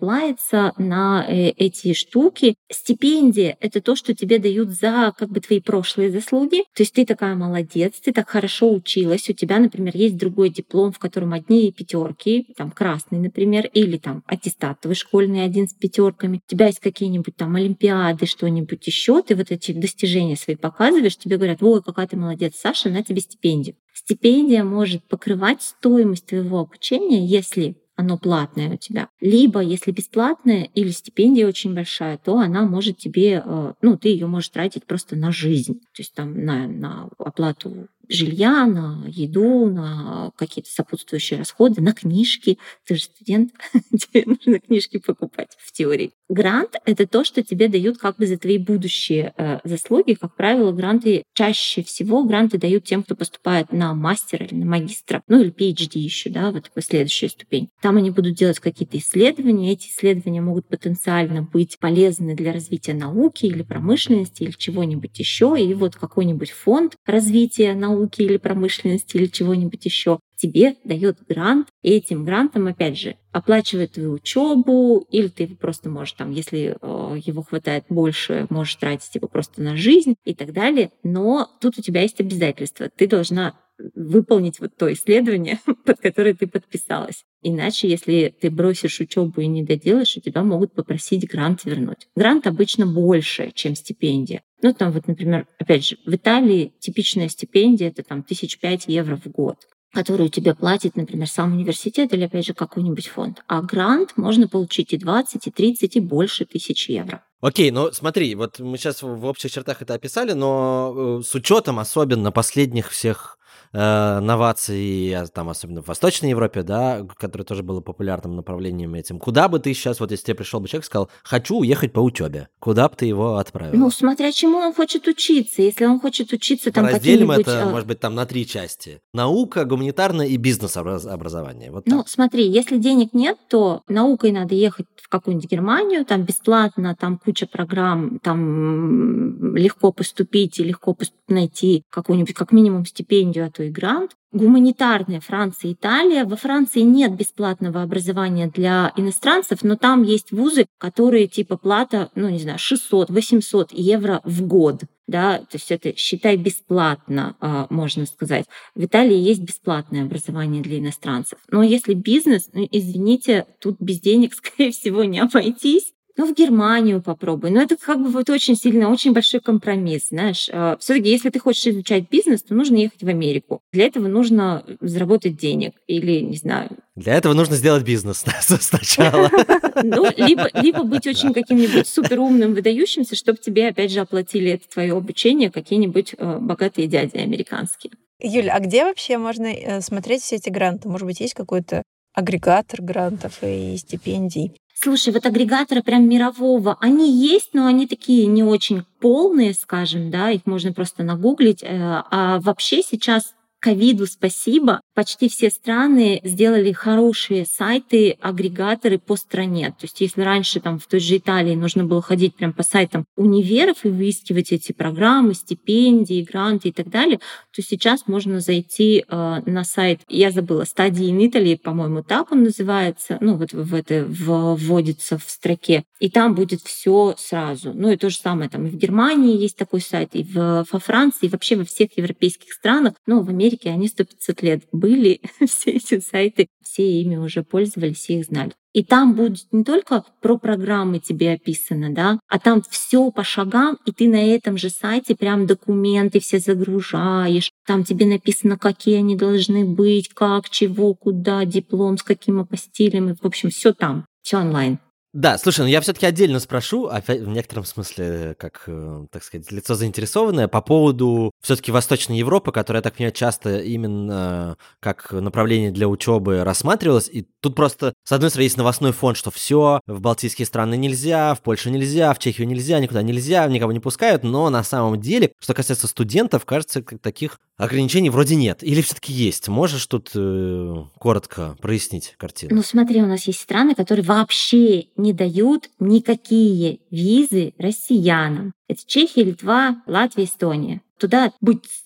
[0.79, 2.55] на э, эти штуки.
[2.71, 6.65] Стипендия— это то, что тебе дают за как бы твои прошлые заслуги.
[6.75, 10.93] То есть ты такая молодец, ты так хорошо училась, у тебя, например, есть другой диплом,
[10.93, 16.37] в котором одни пятерки, там красный, например, или там аттестат твой школьный один с пятерками.
[16.37, 21.17] У тебя есть какие-нибудь там олимпиады, что-нибудь еще, ты вот эти достижения достижения свои показываешь,
[21.17, 23.77] тебе говорят, ой, какая ты молодец, Саша, на тебе стипендию.
[23.93, 29.09] Стипендия может покрывать стоимость твоего обучения, если оно платное у тебя.
[29.21, 34.27] Либо, если бесплатное или стипендия очень большая, то она может тебе, э, ну, ты ее
[34.27, 35.81] можешь тратить просто на жизнь.
[35.95, 42.59] То есть там на, на оплату жилья, на еду, на какие-то сопутствующие расходы, на книжки.
[42.87, 43.53] Ты же студент,
[43.93, 46.13] тебе нужно книжки покупать в теории.
[46.29, 50.15] Грант— это то, что тебе дают как бы за твои будущие э, заслуги.
[50.15, 55.23] Как правило, гранты чаще всего гранты дают тем, кто поступает на мастера или на магистра,
[55.27, 57.69] ну или PhD еще, да, вот такой следующая ступень.
[57.81, 59.73] Там они будут делать какие-то исследования.
[59.73, 65.57] Эти исследования могут потенциально быть полезны для развития науки или промышленности или чего-нибудь еще.
[65.59, 71.91] И вот какой-нибудь фонд развития науки или промышленности или чего-нибудь еще тебе дает грант, и
[71.91, 77.43] этим грантом, опять же, оплачивает твою учебу, или ты просто можешь там, если э, его
[77.43, 80.93] хватает больше, можешь тратить его просто на жизнь и так далее.
[81.03, 82.89] Но тут у тебя есть обязательства.
[82.89, 83.55] Ты должна
[83.95, 87.25] выполнить вот то исследование, под которое ты подписалась.
[87.43, 92.09] Иначе, если ты бросишь учебу и не доделаешь, у тебя могут попросить грант вернуть.
[92.15, 94.43] Грант обычно больше, чем стипендия.
[94.63, 99.17] Ну, там вот, например, опять же, в Италии типичная стипендия— это там тысяч пять евро
[99.17, 99.57] в год
[99.93, 103.43] которую тебе платит, например, сам университет или, опять же, какой-нибудь фонд.
[103.49, 107.25] А грант можно получить и 20, и 30, и больше тысяч евро.
[107.41, 111.79] Окей, ну смотри, вот мы сейчас в общих чертах это описали, но э, с учетом
[111.79, 113.39] особенно последних всех
[113.73, 119.19] э, новаций, а, там, особенно в Восточной Европе, да, которое тоже было популярным направлением этим.
[119.19, 122.01] Куда бы ты сейчас, вот если тебе пришел бы человек и сказал, хочу уехать по
[122.01, 123.79] учебе, куда бы ты его отправил?
[123.79, 125.63] Ну, смотря чему он хочет учиться.
[125.63, 129.01] Если он хочет учиться там Разделим это, а может быть, там на три части.
[129.13, 131.71] Наука, гуманитарное и бизнес-образование.
[131.71, 136.97] Вот ну, смотри, если денег нет, то наукой надо ехать в какую-нибудь Германию, там бесплатно,
[136.99, 140.97] там куча программ, там легко поступить и легко
[141.29, 144.13] найти какую-нибудь, как минимум, стипендию, а то и грант.
[144.33, 146.25] Гуманитарная Франция Италия.
[146.25, 152.31] Во Франции нет бесплатного образования для иностранцев, но там есть вузы, которые типа плата, ну
[152.31, 154.85] не знаю, 600-800 евро в год.
[155.07, 158.47] Да, то есть это, считай, бесплатно, а, можно сказать.
[158.75, 161.39] В Италии есть бесплатное образование для иностранцев.
[161.51, 167.01] Но если бизнес, ну, извините, тут без денег, скорее всего, не обойтись ну, в Германию
[167.01, 167.51] попробуй.
[167.51, 170.51] Но это как бы вот очень сильно, очень большой компромисс, знаешь.
[170.53, 173.63] А, Все-таки, если ты хочешь изучать бизнес, то нужно ехать в Америку.
[173.73, 176.77] Для этого нужно заработать денег или, не знаю...
[176.95, 178.23] Для этого нужно сделать бизнес
[178.61, 179.31] сначала.
[179.83, 184.95] Ну, либо, либо быть очень каким-нибудь суперумным, выдающимся, чтобы тебе, опять же, оплатили это твое
[184.95, 187.93] обучение какие-нибудь э, богатые дяди американские.
[188.21, 190.89] Юля, а где вообще можно э, смотреть все эти гранты?
[190.89, 194.53] Может быть, есть какой-то агрегатор грантов и стипендий.
[194.83, 200.31] Слушай, вот агрегаторы прям мирового, они есть, но они такие не очень полные, скажем, да,
[200.31, 201.63] их можно просто нагуглить.
[201.63, 209.69] Э, а вообще сейчас ковиду спасибо, почти все страны сделали хорошие сайты, агрегаторы по стране.
[209.71, 213.07] То есть если раньше там в той же Италии нужно было ходить прям по сайтам
[213.17, 217.19] универов и выискивать эти программы, стипендии, гранты и так далее,
[217.51, 223.17] то сейчас можно зайти э, на сайт, я забыла, стадии in по-моему, так он называется,
[223.23, 227.73] ну вот в это вводится в строке, и там будет все сразу.
[227.73, 230.79] Ну и то же самое там и в Германии есть такой сайт, и в, во
[230.79, 234.65] Франции, и вообще во всех европейских странах, ну в Америке они 100-500 лет.
[234.73, 234.90] Были,
[235.47, 238.53] все эти сайты, все ими уже пользовались, все их знали.
[238.73, 243.79] И там будет не только про программы тебе описано, да, а там все по шагам,
[243.85, 249.17] и ты на этом же сайте прям документы все загружаешь, там тебе написано, какие они
[249.17, 254.79] должны быть, как, чего, куда, диплом, с каким апостилем, в общем, все там, все онлайн.
[255.13, 259.51] Да, слушай, ну я все-таки отдельно спрошу, опять в некотором смысле, как, э, так сказать,
[259.51, 265.73] лицо заинтересованное, по поводу все-таки Восточной Европы, которая, я так понимаю, часто именно как направление
[265.73, 267.09] для учебы рассматривалась.
[267.09, 271.35] И тут просто, с одной стороны, есть новостной фон, что все, в Балтийские страны нельзя,
[271.35, 275.33] в Польшу нельзя, в Чехию нельзя, никуда нельзя, никого не пускают, но на самом деле,
[275.41, 278.63] что касается студентов, кажется, таких ограничений вроде нет.
[278.63, 279.49] Или все-таки есть?
[279.49, 282.55] Можешь тут э, коротко прояснить картину?
[282.55, 288.53] Ну смотри, у нас есть страны, которые вообще не дают никакие визы россиянам.
[288.69, 290.83] Это Чехия, Литва, Латвия, Эстония.
[290.99, 291.33] Туда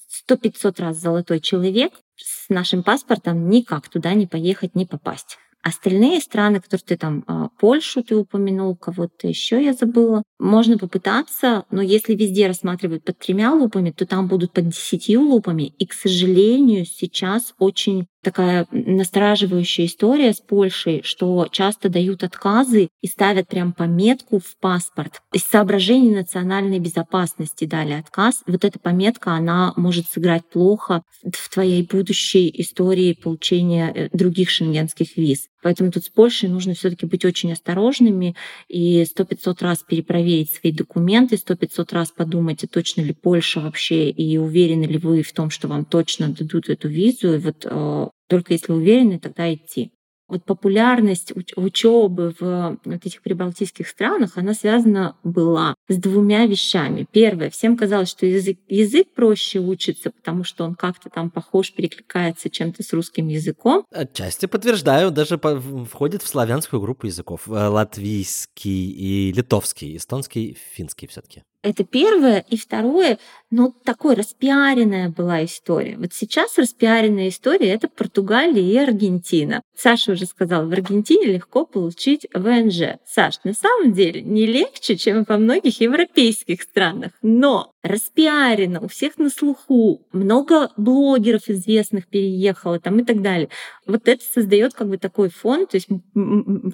[0.09, 5.39] сто пятьсот раз золотой человек, с нашим паспортом никак туда не поехать, не попасть.
[5.63, 11.65] Остальные страны, которые ты там, а, Польшу ты упомянул, кого-то еще я забыла, можно попытаться,
[11.71, 15.73] но если везде рассматривают под тремя лупами, то там будут под десятью лупами.
[15.79, 23.07] И, к сожалению, сейчас очень такая настораживающая история с Польшей, что часто дают отказы и
[23.07, 25.23] ставят прям пометку в паспорт.
[25.33, 28.43] Из соображений национальной безопасности дали отказ.
[28.47, 35.17] Вот эта пометка, она может сыграть плохо в твоей будущей истории получения э, других шенгенских
[35.17, 35.49] виз.
[35.65, 38.37] Поэтому тут с Польшей нужно все таки быть очень осторожными
[38.69, 43.61] и сто пятьсот раз перепроверить свои документы, сто пятьсот раз подумать, а точно ли Польша
[43.61, 47.33] вообще, и уверены ли вы в том, что вам точно дадут эту визу.
[47.33, 49.94] И вот э, только если уверены, тогда идти.
[50.29, 57.07] Вот популярность уч- учебы в вот этих прибалтийских странах, она связана была с двумя вещами.
[57.13, 62.49] Первое, всем казалось, что язык, язык проще учится, потому что он как-то там похож, перекликается
[62.49, 63.85] чем-то с русским языком.
[63.93, 67.43] Отчасти подтверждаю, даже по- входит в славянскую группу языков.
[67.49, 71.43] Э, латвийский и литовский, эстонский, финский все-таки.
[71.65, 72.45] Это первое.
[72.51, 73.19] И второе,
[73.51, 75.97] ну, такой распиаренная была история.
[75.97, 79.63] Вот сейчас распиаренная история— это Португалия и Аргентина.
[79.75, 82.99] Саша уже сказал, в Аргентине легко получить ВНЖ.
[83.07, 87.13] Саш, на самом деле не легче, чем во многих европейских странах.
[87.23, 93.49] Но распиарено, у всех на слуху, много блогеров известных переехало там и так далее.
[93.87, 95.89] Вот это создает как бы такой фон, то есть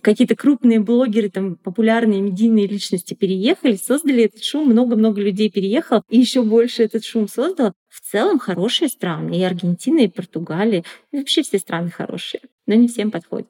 [0.03, 6.19] какие-то крупные блогеры, там популярные медийные личности переехали, создали этот шум, много-много людей переехало, и
[6.19, 7.75] еще больше этот шум создало.
[7.89, 12.89] В целом хорошие страны, и Аргентина, и Португалия, и вообще все страны хорошие, но не
[12.89, 13.49] всем подходят.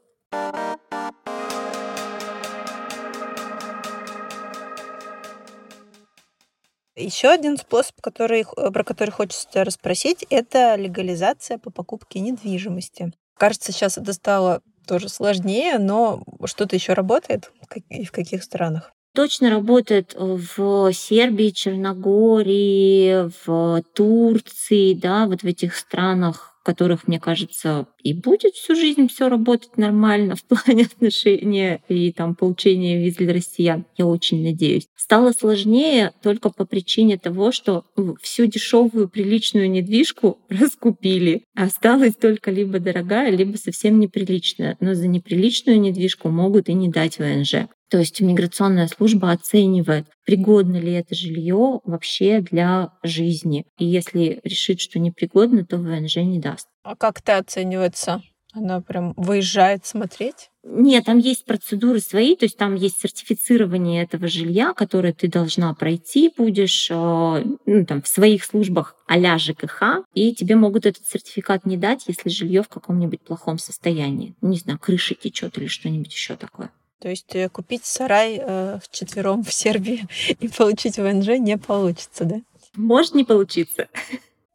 [6.96, 13.12] Еще один способ, который, про который хочется расспросить, это легализация по покупке недвижимости.
[13.38, 17.52] Кажется, сейчас это стало тоже сложнее, но что-то еще работает
[17.88, 18.92] и в каких странах?
[19.14, 27.18] Точно работает в Сербии, Черногории, в Турции, да, вот в этих странах, в которых, мне
[27.18, 33.16] кажется, и будет всю жизнь все работать нормально в плане отношения и там получения виз
[33.16, 34.86] для россиян, я очень надеюсь.
[34.94, 37.84] Стало сложнее только по причине того, что
[38.20, 41.44] всю дешевую приличную недвижку раскупили.
[41.54, 44.76] Осталась только либо дорогая, либо совсем неприличная.
[44.80, 47.66] Но за неприличную недвижку могут и не дать ВНЖ.
[47.90, 53.66] То есть миграционная служба оценивает, пригодно ли это жилье вообще для жизни.
[53.78, 56.68] И если решит, что непригодно, то ВНЖ не даст.
[56.84, 58.22] А как это оценивается?
[58.52, 60.50] Она прям выезжает смотреть?
[60.62, 65.72] Нет, там есть процедуры свои, то есть там есть сертифицирование этого жилья, которое ты должна
[65.74, 71.64] пройти будешь э, ну, там, в своих службах а-ля ЖКХ, и тебе могут этот сертификат
[71.64, 74.34] не дать, если жилье в каком-нибудь плохом состоянии.
[74.42, 76.70] Не знаю, крыша течет или что-нибудь еще такое.
[77.00, 80.06] То есть э, купить сарай э, четвером в Сербии
[80.40, 82.40] и получить ВНЖ не получится, да?
[82.74, 83.88] Может не получиться.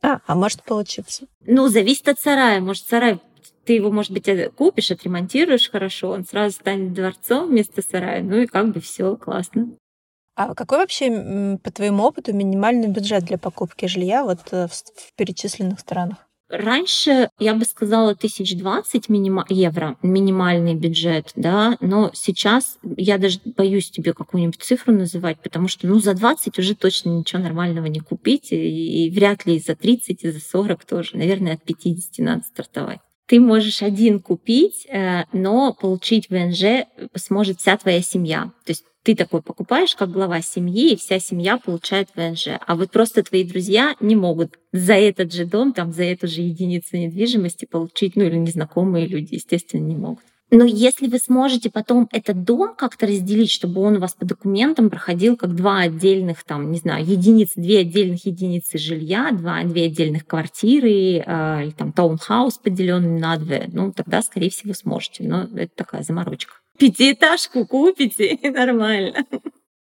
[0.01, 1.26] А, а может получиться.
[1.41, 2.61] Ну, зависит от сарая.
[2.61, 3.20] Может, сарай
[3.65, 8.38] Ты его, может быть, э, купишь, отремонтируешь хорошо, он сразу станет дворцом вместо сарая, ну
[8.38, 9.70] и как бы все классно.
[10.36, 15.13] А какой вообще, по твоему опыту, минимальный бюджет для покупки жилья вот э, в, в
[15.15, 16.24] перечисленных странах?
[16.50, 23.89] Раньше я бы сказала 1020 минима- евро минимальный бюджет, да, но сейчас я даже боюсь
[23.89, 28.52] тебе какую-нибудь цифру называть, потому что ну за 20 уже точно ничего нормального не купить,
[28.52, 32.43] и, и вряд ли и за 30, и за 40 тоже, наверное, от 50 надо
[32.43, 33.00] стартовать.
[33.28, 36.86] Ты можешь один купить, э, но получить ВНЖ
[37.16, 38.52] сможет вся твоя семья.
[38.66, 42.60] То есть ты такой покупаешь как глава семьи, и вся семья получает ВНЖ.
[42.66, 46.41] А вот просто твои друзья не могут за этот же дом, там, за эту же
[46.41, 50.24] единицу недвижимости получить, ну или незнакомые люди, естественно, не могут.
[50.52, 54.89] Но если вы сможете потом этот дом как-то разделить, чтобы он у вас по документам
[54.89, 60.26] проходил как два отдельных, там, не знаю, единицы, две отдельных единицы жилья, два, две отдельных
[60.26, 65.24] квартиры, э, или там таунхаус, поделенный на две, ну, тогда, скорее всего, сможете.
[65.24, 69.26] Но это такая заморочка пятиэтажку купите, нормально.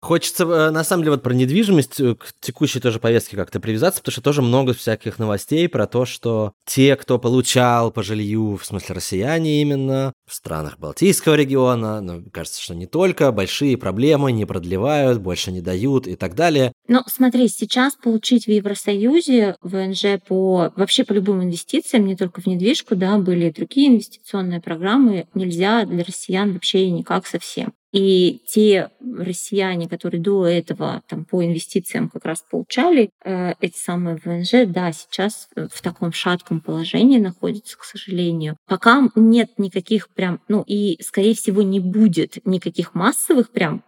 [0.01, 4.01] Хочется, э, на самом деле, вот про недвижимость э, к текущей тоже повестке как-то привязаться,
[4.01, 8.65] потому что тоже много всяких новостей про то, что те, кто получал по жилью, в
[8.65, 14.45] смысле россияне именно, в странах Балтийского региона, но кажется, что не только, большие проблемы, не
[14.45, 16.73] продлевают, больше не дают и так далее.
[16.87, 22.47] Но смотри, сейчас получить в Евросоюзе ВНЖ по вообще по любым инвестициям, не только в
[22.47, 27.73] недвижку, да, были другие инвестиционные программы, нельзя для россиян вообще никак совсем.
[27.91, 34.17] И те россияне, которые до этого там, по инвестициям как раз получали э, эти самые
[34.23, 38.55] ВНЖ, да, сейчас в таком шатком положении находятся, к сожалению.
[38.65, 43.83] Пока нет никаких прям, ну и, скорее всего, не будет никаких массовых прям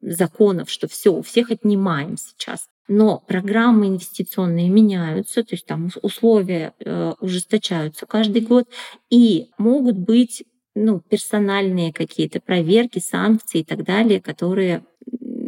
[0.00, 2.66] законов, что все, у всех отнимаем сейчас.
[2.88, 8.66] Но программы инвестиционные меняются, то есть там условия э, ужесточаются каждый год,
[9.08, 10.44] и могут быть
[10.74, 14.84] ну, персональные какие-то проверки, санкции и так далее, которые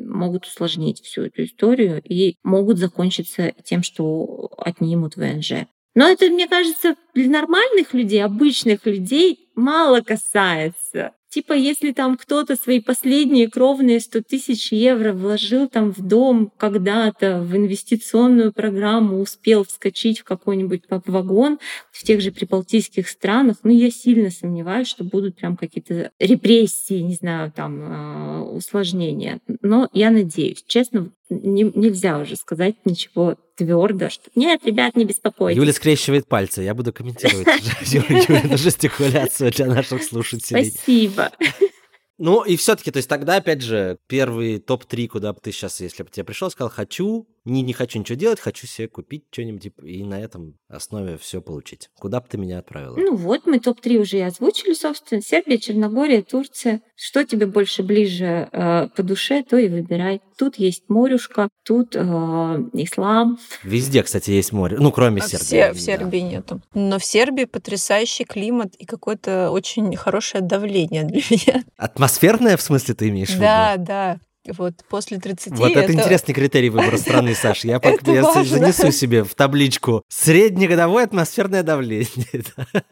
[0.07, 5.67] могут усложнить всю эту историю и могут закончиться тем, что отнимут ВНЖ.
[5.95, 11.13] Но это, мне кажется, для нормальных людей, обычных людей мало касается.
[11.35, 17.41] Типа, если там кто-то свои последние кровные 100 тысяч евро вложил там в дом когда-то,
[17.41, 21.59] в инвестиционную программу, успел вскочить в какой-нибудь вагон
[21.91, 27.15] в тех же прибалтийских странах, ну, я сильно сомневаюсь, что будут прям какие-то репрессии, не
[27.15, 29.41] знаю, там, а, усложнения.
[29.61, 30.63] Но я надеюсь.
[30.69, 35.57] Честно, не, нельзя уже сказать ничего твердо, что нет, ребят, не беспокойтесь.
[35.57, 37.47] Юля скрещивает пальцы, я буду комментировать
[37.93, 40.71] Юлю жестикуляцию для наших слушателей.
[40.71, 41.31] Спасибо.
[42.17, 46.05] Ну и все-таки, то есть тогда, опять же, первый топ-3, куда бы ты сейчас, если
[46.05, 50.03] бы тебе пришел, сказал, хочу, не, не хочу ничего делать, хочу себе купить что-нибудь и
[50.03, 51.91] на этом основе все получить.
[51.99, 52.97] Куда бы ты меня отправила?
[52.97, 55.21] Ну вот, мы топ-3 уже и озвучили, собственно.
[55.21, 56.81] Сербия, Черногория, Турция.
[56.97, 60.23] Что тебе больше ближе э, по душе, то и выбирай.
[60.39, 63.39] Тут есть морюшка, тут э, ислам.
[63.63, 64.79] Везде, кстати, есть море.
[64.81, 65.45] Ну, кроме а Сербии.
[65.45, 66.27] Все, в Сербии да.
[66.27, 66.63] нету.
[66.73, 71.65] Но в Сербии потрясающий климат и какое-то очень хорошее давление для меня.
[71.77, 73.43] Атмосферное, в смысле, ты имеешь в виду?
[73.43, 74.21] Да, да.
[74.47, 77.65] Вот после 30 Вот это, это интересный критерий выбора страны, Саш.
[77.65, 82.45] Я, я занесу себе в табличку среднегодовое атмосферное давление.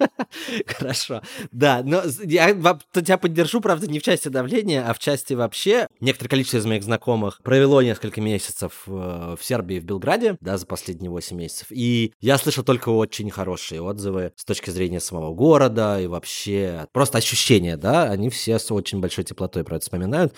[0.67, 1.23] Хорошо.
[1.51, 5.89] Да, но я тебя поддержу, правда, не в части давления, а в части вообще.
[6.01, 10.67] Некоторое количество из моих знакомых провело несколько месяцев э, в Сербии, в Белграде, да, за
[10.67, 11.67] последние 8 месяцев.
[11.71, 17.19] И я слышал только очень хорошие отзывы с точки зрения самого города и вообще просто
[17.19, 20.35] ощущения, да, они все с очень большой теплотой про это вспоминают.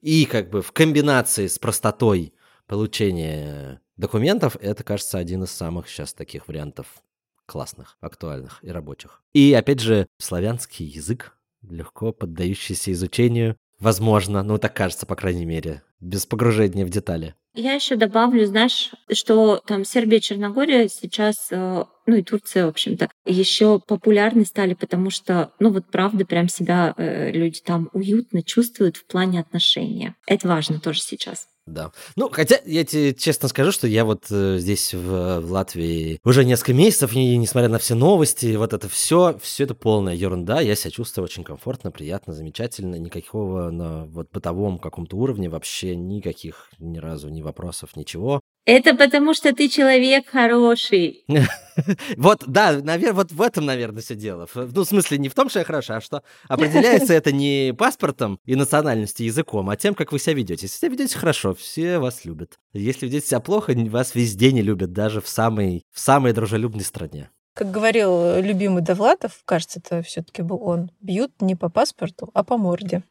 [0.00, 2.34] И как бы в комбинации с простотой
[2.66, 6.86] получения документов, это, кажется, один из самых сейчас таких вариантов
[7.46, 9.22] классных, актуальных и рабочих.
[9.32, 15.82] И, опять же, славянский язык, легко поддающийся изучению, возможно, ну так кажется, по крайней мере,
[16.00, 17.34] без погружения в детали.
[17.56, 23.08] Я еще добавлю, знаешь, что там Сербия, Черногория сейчас, э, ну и Турция, в общем-то,
[23.24, 28.98] еще популярны стали, потому что, ну вот правда, прям себя э, люди там уютно чувствуют
[28.98, 30.16] в плане отношения.
[30.26, 31.48] Это важно тоже сейчас.
[31.66, 31.90] Да.
[32.14, 36.44] Ну, хотя я тебе честно скажу, что я вот э, здесь в, в Латвии уже
[36.44, 40.60] несколько месяцев, и несмотря на все новости, вот это все, все это полная ерунда.
[40.60, 42.94] Я себя чувствую очень комфортно, приятно, замечательно.
[42.94, 48.40] Никакого на вот бытовом каком-то уровне вообще никаких ни разу ни вопросов, ничего.
[48.66, 51.24] Это потому, что ты человек хороший.
[52.16, 54.48] Вот, да, наверное, вот в этом, наверное, все дело.
[54.54, 58.40] Ну, в смысле, не в том, что я хороша, а что определяется это не паспортом
[58.46, 60.64] и национальностью, языком, а тем, как вы себя ведете.
[60.64, 62.58] Если себя ведете хорошо, все вас любят.
[62.72, 67.28] Если ведете себя плохо, вас везде не любят, даже в самой, в самой дружелюбной стране.
[67.52, 72.42] Как говорил любимый Довлатов, кажется, это все таки был он, бьют не по паспорту, а
[72.42, 73.02] по морде.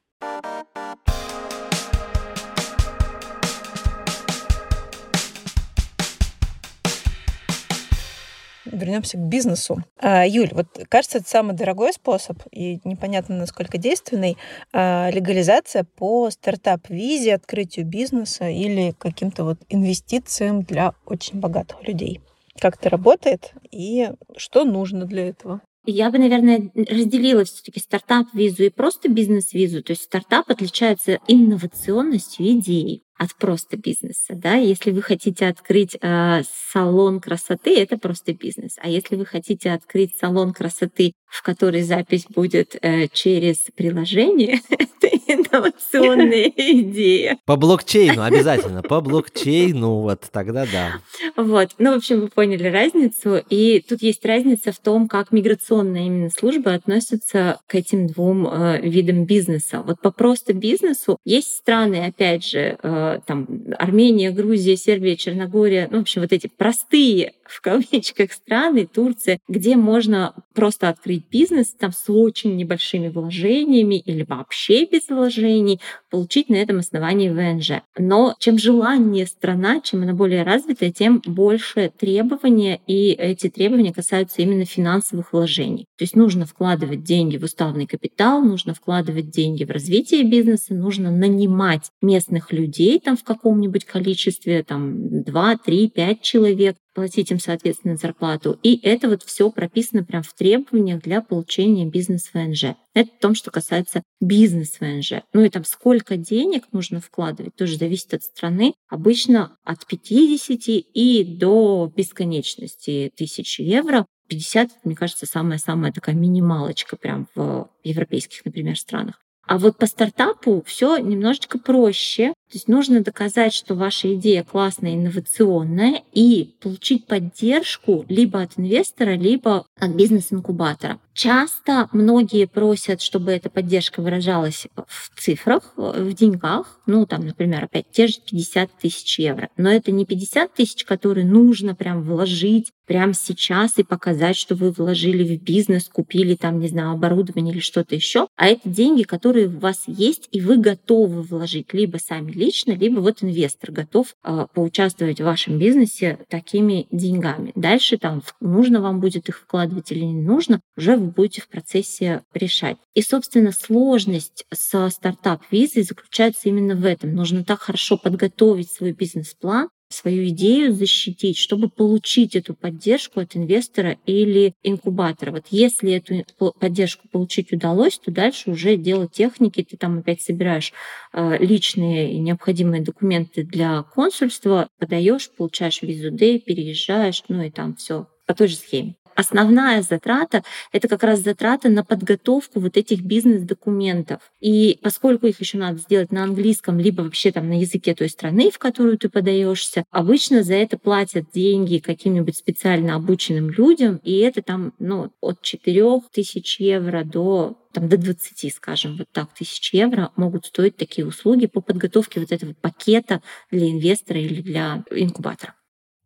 [8.76, 9.78] Вернемся к бизнесу.
[9.99, 14.38] А, Юль, вот кажется, это самый дорогой способ и непонятно, насколько действенный,
[14.73, 22.21] а, легализация по стартап-визе, открытию бизнеса или каким-то вот инвестициям для очень богатых людей.
[22.59, 25.61] Как это работает и что нужно для этого?
[25.88, 29.84] Я бы, наверное, разделила все-таки стартап-визу и просто бизнес-визу.
[29.84, 34.34] То есть стартап отличается инновационностью идеи от просто бизнеса.
[34.36, 34.55] Да?
[34.55, 36.41] Если вы хотите открыть э,
[36.72, 38.76] салон красоты, это просто бизнес.
[38.82, 45.07] А если вы хотите открыть салон красоты, в который запись будет э, через приложение, это
[45.28, 47.38] инновационная идея.
[47.45, 50.93] По блокчейну обязательно, по блокчейну, вот тогда да.
[51.36, 53.41] Вот, ну, в общем, вы поняли разницу.
[53.49, 58.82] И тут есть разница в том, как миграционная именно служба относится к этим двум э,
[58.82, 59.84] видам бизнеса.
[59.86, 63.47] Вот по просто бизнесу есть страны, опять же, э, там
[63.78, 69.76] Армения, Грузия, Сербия, Черногория, ну, в общем, вот эти простые в кавычках страны, Турция, где
[69.76, 75.80] можно просто открыть бизнес там с очень небольшими вложениями или вообще без вложений,
[76.10, 77.82] получить на этом основании ВНЖ.
[77.98, 84.41] Но чем желание страна, чем она более развитая, тем больше требования, и эти требования касаются
[84.41, 85.86] именно финансовых вложений.
[85.98, 91.12] То есть нужно вкладывать деньги в уставный капитал, нужно вкладывать деньги в развитие бизнеса, нужно
[91.12, 97.98] нанимать местных людей там в каком-нибудь количестве, там 2, 3, 5 человек, платить им, соответственно,
[97.98, 98.58] зарплату.
[98.64, 102.76] И это вот все прописано прямо в требованиях для получения бизнес-ВНЖ.
[102.93, 105.24] Это в том, что касается бизнес-ВНЖ.
[105.34, 108.74] Ну и там сколько денег нужно вкладывать, тоже зависит от страны.
[108.89, 114.06] Обычно от 50 и до бесконечности тысяч евро.
[114.28, 119.22] 50, мне кажется, самая-самая такая минималочка прям в европейских, например, странах.
[119.48, 122.30] А вот по стартапу все немножечко проще.
[122.50, 129.16] То есть нужно доказать, что ваша идея классная, инновационная, и получить поддержку либо от инвестора,
[129.16, 131.00] либо от бизнес-инкубатора.
[131.16, 136.82] Часто многие просят, чтобы эта поддержка выражалась в цифрах, в деньгах.
[136.88, 139.49] Ну, там, например, опять те же 50 тысяч евро.
[139.55, 144.72] Но это не 50 тысяч, которые нужно прям вложить прямо сейчас и показать, что вы
[144.72, 148.28] вложили в бизнес, купили там, не знаю, оборудование или что-то еще.
[148.36, 152.99] А это деньги, которые у вас есть, и вы готовы вложить либо сами лично, либо
[152.99, 157.51] вот инвестор готов э, поучаствовать в вашем бизнесе такими деньгами.
[157.55, 162.24] Дальше там нужно вам будет их вкладывать или не нужно, уже вы будете в процессе
[162.34, 162.78] решать.
[162.93, 167.14] И, собственно, сложность со стартап-визой заключается именно в этом.
[167.14, 173.97] Нужно так хорошо подготовить свой бизнес-план, свою идею защитить, чтобы получить эту поддержку от инвестора
[174.06, 175.32] или инкубатора.
[175.32, 176.26] Вот если эту
[176.60, 179.66] поддержку получить удалось, то дальше уже дело техники.
[179.70, 180.74] Ты там опять собираешь
[181.14, 187.76] э, личные и необходимые документы для консульства, подаешь, получаешь визу Д, переезжаешь, ну и там
[187.76, 193.01] все по той же схеме основная затрата— это как раз затрата на подготовку вот этих
[193.01, 194.20] бизнес-документов.
[194.39, 198.51] И поскольку их еще надо сделать на английском, либо вообще там на языке той страны,
[198.51, 204.41] в которую ты подаешься, обычно за это платят деньги каким-нибудь специально обученным людям, и это
[204.41, 210.11] там ну, от 4 тысяч евро до там, до 20, скажем, вот так, тысяч евро
[210.16, 215.55] могут стоить такие услуги по подготовке вот этого пакета для инвестора или для инкубатора.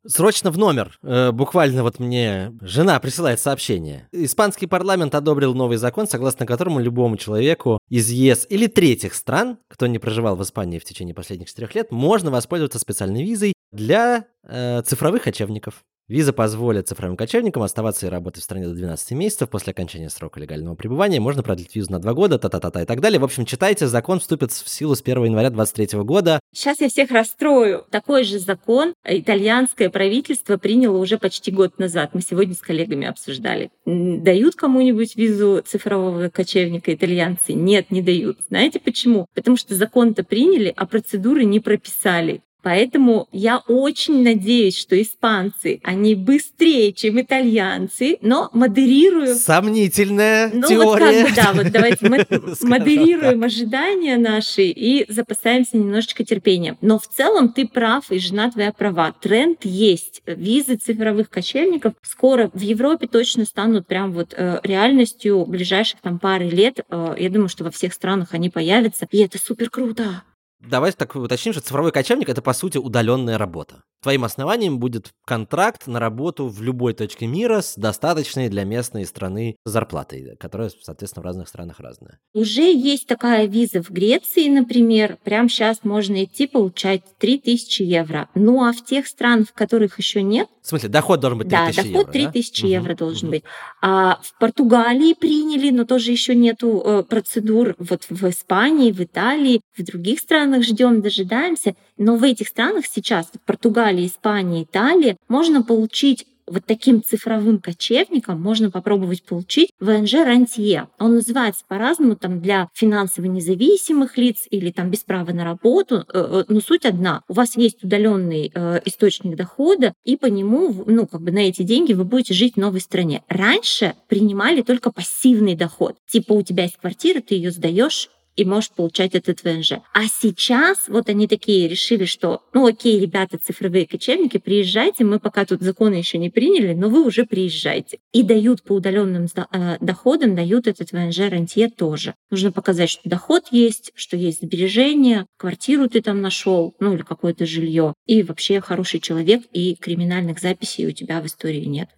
[0.05, 0.97] Срочно в номер.
[1.03, 4.07] Э, буквально вот мне жена присылает сообщение.
[4.11, 9.87] Испанский парламент одобрил новый закон, согласно которому любому человеку из ЕС или третьих стран, кто
[9.87, 14.81] не проживал в Испании в течение последних четырех лет, можно воспользоваться специальной визой для э,
[14.83, 15.83] цифровых кочевников.
[16.09, 20.39] Виза позволит цифровым кочевникам оставаться и работать в стране до 12 месяцев после окончания срока
[20.39, 21.19] легального пребывания.
[21.19, 23.19] Можно продлить визу на 2 года, та-та-та-та и так далее.
[23.19, 26.39] В общем, читайте, закон вступит в силу с 1 января 2023 года.
[26.51, 27.85] Сейчас я всех расстрою.
[27.91, 32.15] Такой же закон итальянское правительство приняло уже почти год назад.
[32.15, 33.69] Мы сегодня с коллегами обсуждали.
[33.85, 37.53] Дают кому-нибудь визу цифрового кочевника итальянцы?
[37.53, 38.39] Нет, не дают.
[38.47, 39.27] Знаете почему?
[39.35, 42.41] Потому что закон-то приняли, а процедуры не прописали.
[42.61, 49.35] Поэтому я очень надеюсь, что испанцы, они быстрее, чем итальянцы, но модерирую...
[49.35, 50.83] Сомнительная ну, теория.
[50.83, 52.25] Вот как бы, да, вот давайте мы
[52.69, 56.77] модерируем ожидания наши и запасаемся немножечко терпением.
[56.81, 59.13] Но в целом ты прав, и жена твоя права.
[59.21, 60.21] Тренд есть.
[60.25, 66.49] Визы цифровых кочевников скоро в Европе точно станут прям вот э, реальностью ближайших там пары
[66.49, 66.81] лет.
[66.89, 70.23] Э, я думаю, что во всех странах они появятся, и это супер круто.
[70.61, 73.83] Давайте так уточним, что цифровой кочевник это по сути удаленная работа.
[74.01, 79.55] твоим основанием будет контракт на работу в любой точке мира с достаточной для местной страны
[79.65, 82.19] зарплатой, которая, соответственно, в разных странах разная.
[82.33, 85.17] Уже есть такая виза в Греции, например.
[85.23, 88.29] Прямо сейчас можно идти получать 3000 евро.
[88.35, 90.47] Ну а в тех странах, в которых еще нет...
[90.61, 92.67] В смысле, доход должен быть 3000 да, евро, доход 3000 да?
[92.67, 93.35] евро угу, должен угу.
[93.35, 93.43] быть.
[93.81, 97.75] А в Португалии приняли, но тоже еще нету э, процедур.
[97.79, 101.75] Вот в Испании, в Италии, в других странах ждем, дожидаемся.
[101.97, 108.41] Но в этих странах сейчас, в Португалии, Испании, Италии, можно получить вот таким цифровым кочевником
[108.41, 110.87] можно попробовать получить ВНЖ рантье.
[110.97, 116.03] Он называется по-разному, там для финансово независимых лиц или там без права на работу, э,
[116.13, 117.21] э, но суть одна.
[117.27, 121.61] У вас есть удаленный э, источник дохода, и по нему, ну, как бы на эти
[121.61, 123.23] деньги вы будете жить в новой стране.
[123.27, 125.95] Раньше принимали только пассивный доход.
[126.07, 128.09] Типа у тебя есть квартира, ты ее сдаешь
[128.39, 129.73] и можешь получать этот ВНЖ.
[129.93, 135.43] А сейчас вот они такие решили, что, ну окей, ребята, цифровые кочевники, приезжайте, мы пока
[135.43, 137.99] тут законы еще не приняли, но вы уже приезжайте.
[138.13, 142.15] И дают по удаленным э, доходам, дают этот ВНЖ рантье тоже.
[142.31, 147.45] Нужно показать, что доход есть, что есть сбережения, квартиру ты там нашел, ну или какое-то
[147.45, 151.89] жилье, и вообще хороший человек, и криминальных записей у тебя в истории нет.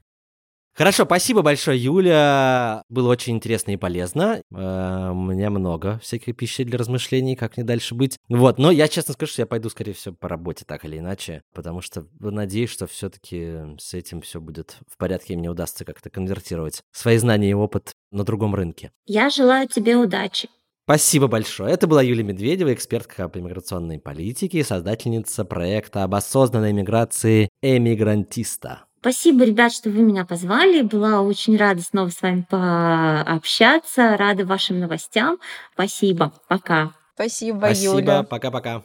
[0.74, 2.84] Хорошо, спасибо большое, Юля.
[2.88, 4.42] Было очень интересно и полезно.
[4.52, 8.18] Э, у меня много всякой пищи для размышлений, как мне дальше быть.
[8.30, 11.44] Вот, но я честно скажу, что я пойду, скорее всего, по работе так или иначе,
[11.54, 16.10] потому что надеюсь, что все-таки с этим все будет в порядке, и мне удастся как-то
[16.10, 18.92] конвертировать свои знания и опыт на другом рынке.
[19.06, 20.48] Я желаю тебе удачи.
[20.86, 21.72] Спасибо большое.
[21.74, 28.86] Это была Юлия Медведева, экспертка по миграционной политике и создательница проекта об осознанной миграции «Эмигрантиста».
[29.02, 30.84] Спасибо, ребят, что вы меня позвали.
[30.84, 34.16] Была очень рада снова с вами пообщаться.
[34.16, 35.40] Рада вашим новостям.
[35.74, 36.32] Спасибо.
[36.48, 36.92] Пока.
[37.16, 38.00] Спасибо, Спасибо.
[38.00, 38.24] Юля.
[38.24, 38.84] Пока-пока.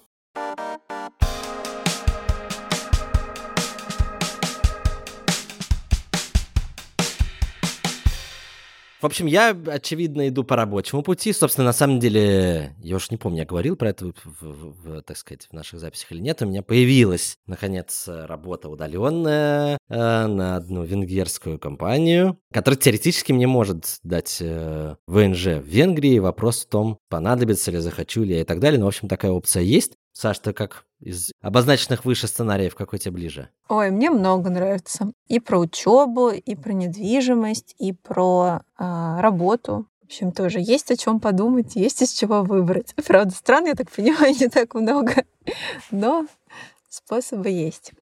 [9.01, 11.33] В общем, я, очевидно, иду по рабочему пути.
[11.33, 15.03] Собственно, на самом деле, я уж не помню, я говорил про это, в, в, в,
[15.03, 16.41] так сказать, в наших записях или нет.
[16.41, 23.99] У меня появилась, наконец, работа удаленная э, на одну венгерскую компанию, которая теоретически мне может
[24.03, 26.19] дать э, ВНЖ в Венгрии.
[26.19, 28.81] Вопрос в том, понадобится ли, захочу ли я и так далее.
[28.81, 29.93] Но, в общем, такая опция есть.
[30.19, 33.51] Саш, ты как из обозначенных выше сценариев, какой тебе ближе?
[33.69, 35.13] Ой, мне много нравится.
[35.27, 39.87] И про учебу, и про недвижимость, и про э, работу.
[40.01, 42.95] В общем, тоже есть о чем подумать, есть из чего выбрать.
[43.07, 45.27] Правда, стран, я так понимаю, не так много,
[45.91, 46.27] но
[46.89, 47.93] способы есть.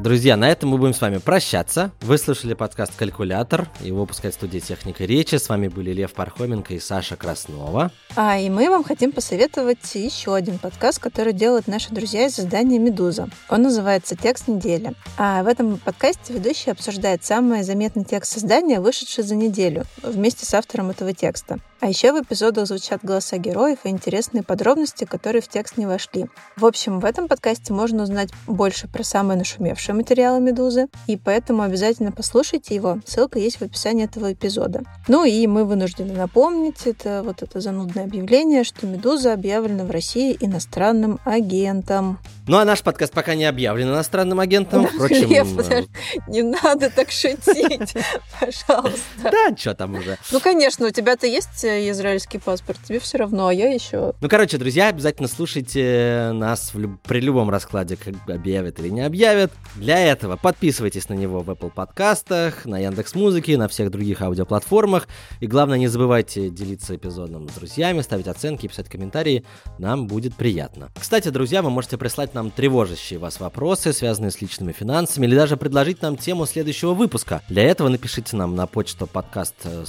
[0.00, 1.90] Друзья, на этом мы будем с вами прощаться.
[2.00, 3.68] Вы слышали подкаст «Калькулятор».
[3.80, 5.34] Его выпускает студия техника речи.
[5.34, 7.90] С вами были Лев Пархоменко и Саша Краснова.
[8.16, 12.78] А, и мы вам хотим посоветовать еще один подкаст, который делают наши друзья из издания
[12.78, 13.28] «Медуза».
[13.50, 14.94] Он называется «Текст недели».
[15.18, 20.54] А в этом подкасте ведущий обсуждает самый заметный текст издания, вышедший за неделю, вместе с
[20.54, 21.58] автором этого текста.
[21.80, 26.26] А еще в эпизодах звучат голоса героев и интересные подробности, которые в текст не вошли.
[26.56, 31.62] В общем, в этом подкасте можно узнать больше про самые нашумевшие материалы «Медузы», и поэтому
[31.62, 32.98] обязательно послушайте его.
[33.06, 34.82] Ссылка есть в описании этого эпизода.
[35.08, 40.36] Ну и мы вынуждены напомнить это вот это занудное объявление, что «Медуза» объявлена в России
[40.38, 42.18] иностранным агентом.
[42.46, 44.86] Ну а наш подкаст пока не объявлен иностранным агентом.
[44.94, 45.84] Впрочем, Лев, э,
[46.26, 47.94] не надо так шутить,
[48.40, 49.00] пожалуйста.
[49.22, 50.18] Да, что там уже.
[50.30, 54.14] Ну, конечно, у тебя-то есть э, израильский паспорт, тебе все равно, а я еще.
[54.20, 56.72] Ну, короче, друзья, обязательно слушайте нас
[57.04, 59.52] при любом раскладе, как объявят или не объявят.
[59.76, 65.08] Для этого подписывайтесь на него в Apple подкастах, на Яндекс Музыке, на всех других аудиоплатформах.
[65.40, 69.44] И главное, не забывайте делиться эпизодом с друзьями, ставить оценки писать комментарии.
[69.78, 70.90] Нам будет приятно.
[70.98, 75.56] Кстати, друзья, вы можете прислать нам тревожащие вас вопросы, связанные с личными финансами, или даже
[75.56, 77.42] предложить нам тему следующего выпуска.
[77.48, 79.84] Для этого напишите нам на почту подкаст э,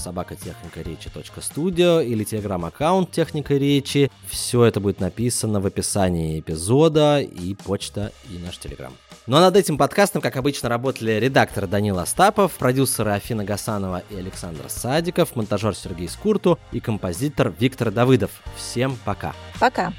[1.71, 4.11] собакотехникаречи.студио или телеграм-аккаунт Техника Речи.
[4.27, 8.93] Все это будет написано в описании эпизода и почта, и наш телеграм.
[9.27, 14.15] Ну а над этим подкастом, как обычно, работали редактор Данил Остапов, продюсеры Афина Гасанова и
[14.15, 18.31] Александр Садиков, монтажер Сергей Скурту и композитор Виктор Давыдов.
[18.57, 19.33] Всем пока.
[19.59, 19.93] Пока.